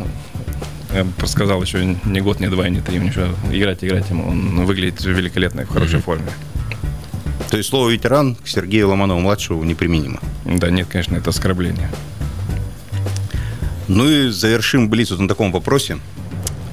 я 0.95 1.05
бы 1.05 1.27
сказал, 1.27 1.63
еще 1.63 1.97
не 2.05 2.21
год, 2.21 2.41
не 2.41 2.49
два, 2.49 2.69
не 2.69 2.81
три. 2.81 2.99
Ничего, 2.99 3.27
играть, 3.51 3.85
играть 3.85 4.09
ему. 4.09 4.29
Он 4.29 4.65
выглядит 4.65 5.05
великолепно 5.05 5.63
и 5.63 5.65
в 5.65 5.69
хорошей 5.69 6.01
форме. 6.01 6.27
То 7.51 7.57
есть 7.57 7.69
слово 7.69 7.91
ветеран 7.91 8.35
к 8.35 8.49
Сергею 8.49 8.89
Ломанову-младшему 8.89 9.63
неприменимо? 9.65 10.21
Да 10.45 10.71
нет, 10.71 10.89
конечно, 10.91 11.17
это 11.17 11.31
оскорбление. 11.31 11.91
Ну 13.89 14.09
и 14.09 14.31
завершим 14.31 14.89
Блиц 14.89 15.11
вот 15.11 15.21
на 15.21 15.29
таком 15.29 15.53
вопросе. 15.53 15.99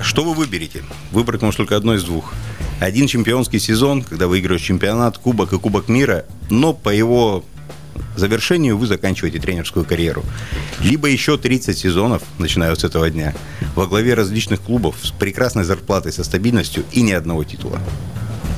Что 0.03 0.23
вы 0.25 0.33
выберете? 0.33 0.83
Выбрать 1.11 1.41
может 1.41 1.57
только 1.57 1.77
одно 1.77 1.95
из 1.95 2.03
двух. 2.03 2.33
Один 2.81 3.07
чемпионский 3.07 3.59
сезон, 3.59 4.03
когда 4.03 4.27
выигрываешь 4.27 4.61
чемпионат, 4.61 5.17
кубок 5.17 5.53
и 5.53 5.57
кубок 5.57 5.87
мира, 5.87 6.25
но 6.49 6.73
по 6.73 6.89
его 6.89 7.45
завершению 8.17 8.77
вы 8.77 8.85
заканчиваете 8.85 9.39
тренерскую 9.39 9.85
карьеру. 9.85 10.23
Либо 10.81 11.07
еще 11.07 11.37
30 11.37 11.77
сезонов, 11.77 12.21
начиная 12.37 12.75
с 12.75 12.83
этого 12.83 13.09
дня, 13.09 13.33
во 13.75 13.87
главе 13.87 14.13
различных 14.13 14.61
клубов 14.61 14.97
с 15.01 15.11
прекрасной 15.11 15.63
зарплатой, 15.63 16.11
со 16.11 16.23
стабильностью 16.23 16.83
и 16.91 17.01
ни 17.01 17.13
одного 17.13 17.45
титула. 17.45 17.79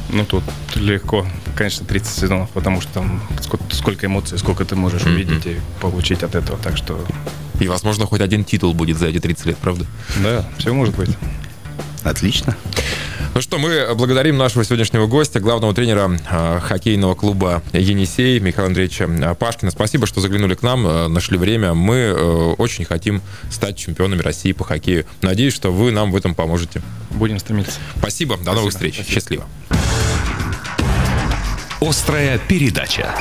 Ну, 0.09 0.25
тут 0.25 0.43
легко, 0.75 1.25
конечно, 1.55 1.85
30 1.85 2.15
сезонов, 2.15 2.49
потому 2.51 2.81
что 2.81 2.93
там 2.93 3.21
сколько, 3.71 4.07
эмоций, 4.07 4.37
сколько 4.39 4.65
ты 4.65 4.75
можешь 4.75 5.03
mm-hmm. 5.03 5.13
увидеть 5.13 5.45
и 5.45 5.57
получить 5.79 6.23
от 6.23 6.35
этого. 6.35 6.57
Так 6.57 6.77
что 6.77 7.05
и, 7.59 7.67
возможно, 7.67 8.05
хоть 8.05 8.21
один 8.21 8.43
титул 8.43 8.73
будет 8.73 8.97
за 8.97 9.07
эти 9.07 9.19
30 9.19 9.45
лет, 9.45 9.57
правда? 9.57 9.85
Да, 10.23 10.45
все 10.57 10.73
может 10.73 10.95
быть. 10.95 11.09
Отлично. 12.03 12.55
Ну 13.33 13.41
что, 13.41 13.57
мы 13.57 13.93
благодарим 13.95 14.37
нашего 14.37 14.63
сегодняшнего 14.63 15.07
гостя, 15.07 15.41
главного 15.41 15.73
тренера 15.73 16.17
э, 16.31 16.59
хоккейного 16.61 17.15
клуба 17.15 17.61
«Енисей» 17.73 18.39
Михаила 18.39 18.67
Андреевича 18.67 19.09
э, 19.09 19.35
Пашкина. 19.35 19.71
Спасибо, 19.71 20.07
что 20.07 20.21
заглянули 20.21 20.55
к 20.55 20.61
нам, 20.61 20.87
э, 20.87 21.07
нашли 21.09 21.37
время. 21.37 21.73
Мы 21.73 21.95
э, 21.95 22.13
очень 22.57 22.85
хотим 22.85 23.21
стать 23.51 23.75
чемпионами 23.75 24.21
России 24.21 24.53
по 24.53 24.63
хоккею. 24.63 25.05
Надеюсь, 25.21 25.53
что 25.53 25.69
вы 25.73 25.91
нам 25.91 26.13
в 26.13 26.15
этом 26.15 26.33
поможете. 26.33 26.81
Будем 27.11 27.39
стремиться. 27.39 27.73
Спасибо, 27.97 28.37
до 28.37 28.43
Спасибо. 28.43 28.55
новых 28.55 28.71
встреч. 28.71 28.93
Спасибо. 28.93 29.13
Счастливо. 29.13 29.45
Острая 31.81 32.39
передача. 32.47 33.13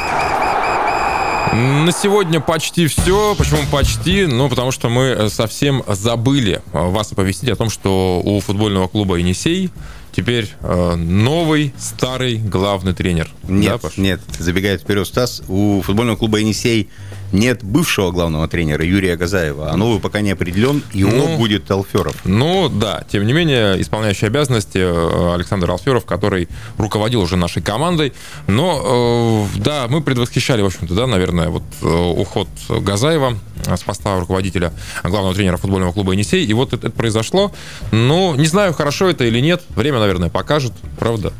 На 1.54 1.92
сегодня 1.92 2.40
почти 2.40 2.88
все. 2.88 3.36
Почему 3.36 3.60
почти? 3.70 4.26
Ну, 4.26 4.48
потому 4.48 4.72
что 4.72 4.88
мы 4.88 5.02
э, 5.02 5.28
совсем 5.28 5.84
забыли 5.86 6.60
э, 6.72 6.88
вас 6.88 7.12
оповестить 7.12 7.48
о 7.48 7.54
том, 7.54 7.70
что 7.70 8.20
у 8.24 8.40
футбольного 8.40 8.88
клуба 8.88 9.16
«Енисей» 9.16 9.70
теперь 10.10 10.48
э, 10.62 10.94
новый, 10.96 11.72
старый 11.78 12.38
главный 12.38 12.92
тренер. 12.92 13.30
Нет, 13.44 13.80
да, 13.80 13.88
нет, 13.96 14.20
забегает 14.36 14.80
вперед 14.80 15.06
Стас. 15.06 15.42
У 15.46 15.80
футбольного 15.82 16.16
клуба 16.16 16.38
«Енисей» 16.38 16.88
нет 17.34 17.62
бывшего 17.62 18.10
главного 18.12 18.48
тренера 18.48 18.84
Юрия 18.84 19.16
Газаева, 19.16 19.70
а 19.70 19.76
новый 19.76 20.00
пока 20.00 20.20
не 20.20 20.30
определен, 20.30 20.82
его 20.92 21.10
ну, 21.10 21.36
будет 21.36 21.70
Алферов. 21.70 22.16
Ну 22.24 22.68
да, 22.68 23.04
тем 23.10 23.26
не 23.26 23.32
менее, 23.32 23.80
исполняющий 23.80 24.26
обязанности 24.26 24.78
э, 24.78 25.34
Александр 25.34 25.70
Алферов, 25.70 26.04
который 26.04 26.48
руководил 26.78 27.20
уже 27.20 27.36
нашей 27.36 27.62
командой. 27.62 28.12
Но 28.46 29.48
э, 29.54 29.58
да, 29.58 29.86
мы 29.88 30.00
предвосхищали, 30.00 30.62
в 30.62 30.66
общем-то, 30.66 30.94
да, 30.94 31.06
наверное, 31.06 31.48
вот 31.48 31.64
э, 31.82 31.86
уход 31.86 32.48
Газаева 32.68 33.36
с 33.66 33.82
поста 33.82 34.18
руководителя 34.18 34.72
главного 35.02 35.34
тренера 35.34 35.56
футбольного 35.56 35.92
клуба 35.92 36.12
«Енисей». 36.12 36.44
И 36.44 36.52
вот 36.52 36.72
это, 36.72 36.86
это 36.86 36.96
произошло. 36.96 37.52
Ну, 37.90 38.34
не 38.36 38.46
знаю, 38.46 38.72
хорошо 38.74 39.08
это 39.08 39.24
или 39.24 39.40
нет. 39.40 39.62
Время, 39.70 39.98
наверное, 39.98 40.28
покажет, 40.28 40.72
правда? 40.98 41.32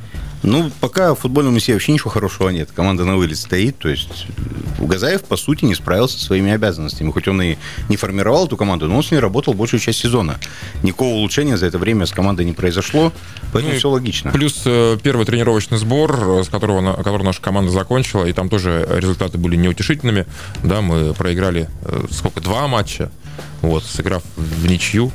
Ну, 0.45 0.71
пока 0.81 1.15
в 1.15 1.21
футбольном 1.21 1.55
миссии 1.55 1.73
вообще 1.73 1.93
ничего 1.93 2.11
хорошего 2.11 2.51
нет. 2.51 2.71
Команда 2.75 3.05
на 3.05 3.17
вылет 3.17 3.39
стоит. 3.39 3.79
То 3.79 3.89
есть 3.89 4.27
Угазаев, 4.79 5.25
по 5.25 5.37
сути, 5.37 5.65
не 5.65 5.75
справился 5.75 6.19
со 6.19 6.27
своими 6.27 6.53
обязанностями. 6.53 7.11
Хоть 7.11 7.27
он 7.29 7.41
и 7.41 7.57
не 7.89 7.97
формировал 7.97 8.47
эту 8.47 8.57
команду, 8.57 8.87
но 8.87 8.99
он 8.99 9.03
с 9.03 9.11
ней 9.11 9.19
работал 9.19 9.55
большую 9.55 9.81
часть 9.81 10.01
сезона. 10.01 10.39
Никакого 10.83 11.15
улучшения 11.15 11.57
за 11.57 11.67
это 11.67 11.79
время 11.79 12.05
с 12.07 12.13
командой 12.13 12.45
не 12.45 12.53
произошло, 12.53 13.13
поэтому 13.53 13.73
ну, 13.73 13.79
все 13.79 13.89
логично. 13.89 14.31
Плюс 14.33 14.63
э, 14.67 14.99
первый 15.03 15.25
тренировочный 15.25 15.79
сбор, 15.79 16.41
э, 16.41 16.45
с 16.45 16.49
которого, 16.49 17.03
который 17.03 17.23
наша 17.23 17.41
команда 17.41 17.71
закончила, 17.71 18.27
и 18.27 18.33
там 18.33 18.51
тоже 18.51 18.87
результаты 18.91 19.39
были 19.39 19.57
неутешительными. 19.57 20.27
Да, 20.63 20.83
мы 20.83 21.15
проиграли 21.15 21.69
э, 21.83 22.05
сколько, 22.11 22.41
два 22.41 22.69
матча 22.69 23.11
вот, 23.63 23.85
сыграв 23.85 24.23
в 24.37 24.67
ничью. 24.67 25.11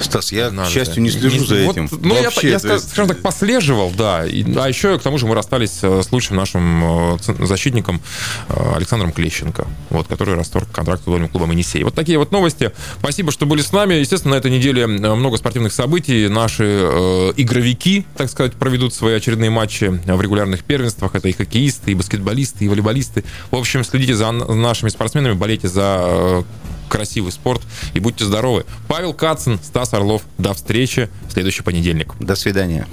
Стас, 0.00 0.32
я, 0.32 0.50
Надо, 0.50 0.68
к 0.68 0.72
счастью, 0.72 1.02
не 1.02 1.10
слежу 1.10 1.40
не, 1.40 1.46
за 1.46 1.56
этим. 1.56 1.86
Вот, 1.86 2.00
ну, 2.02 2.22
Вообще, 2.22 2.48
я, 2.48 2.52
я 2.54 2.58
скажем, 2.58 2.76
есть... 2.76 2.90
скажем 2.90 3.08
так, 3.08 3.22
послеживал, 3.22 3.92
да. 3.96 4.26
И, 4.26 4.44
а 4.56 4.68
еще, 4.70 4.98
к 4.98 5.02
тому 5.02 5.18
же, 5.18 5.26
мы 5.26 5.34
расстались 5.34 5.80
э, 5.82 6.02
с 6.02 6.10
лучшим 6.12 6.36
нашим 6.36 7.14
э, 7.14 7.18
защитником 7.44 8.00
э, 8.48 8.72
Александром 8.76 9.12
Клещенко, 9.12 9.66
вот, 9.90 10.06
который 10.08 10.34
расторг 10.34 10.70
контракт 10.72 11.02
с 11.02 11.04
футбольным 11.04 11.28
клубом 11.28 11.50
«Енисей». 11.50 11.82
Вот 11.82 11.94
такие 11.94 12.18
вот 12.18 12.32
новости. 12.32 12.72
Спасибо, 12.98 13.32
что 13.32 13.46
были 13.46 13.60
с 13.60 13.72
нами. 13.72 13.94
Естественно, 13.94 14.34
на 14.34 14.38
этой 14.38 14.50
неделе 14.50 14.86
много 14.86 15.36
спортивных 15.36 15.72
событий. 15.72 16.28
Наши 16.28 16.64
э, 16.64 17.32
игровики, 17.36 18.06
так 18.16 18.30
сказать, 18.30 18.54
проведут 18.54 18.94
свои 18.94 19.14
очередные 19.14 19.50
матчи 19.50 19.86
в 19.86 20.20
регулярных 20.20 20.64
первенствах. 20.64 21.14
Это 21.14 21.28
и 21.28 21.32
хоккеисты, 21.32 21.92
и 21.92 21.94
баскетболисты, 21.94 22.64
и 22.64 22.68
волейболисты. 22.68 23.24
В 23.50 23.56
общем, 23.56 23.84
следите 23.84 24.14
за 24.14 24.30
нашими 24.30 24.88
спортсменами, 24.88 25.34
болейте 25.34 25.68
за 25.68 26.44
красивый 26.90 27.32
спорт 27.32 27.62
и 27.94 28.00
будьте 28.00 28.24
здоровы. 28.24 28.66
Павел 28.88 29.14
Кацин, 29.14 29.58
Стас 29.62 29.94
Орлов. 29.94 30.22
До 30.36 30.52
встречи 30.52 31.08
в 31.28 31.32
следующий 31.32 31.62
понедельник. 31.62 32.14
До 32.18 32.34
свидания. 32.34 32.86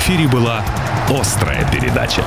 Эфире 0.00 0.26
была 0.28 0.64
«Острая 1.10 1.70
передача». 1.70 2.24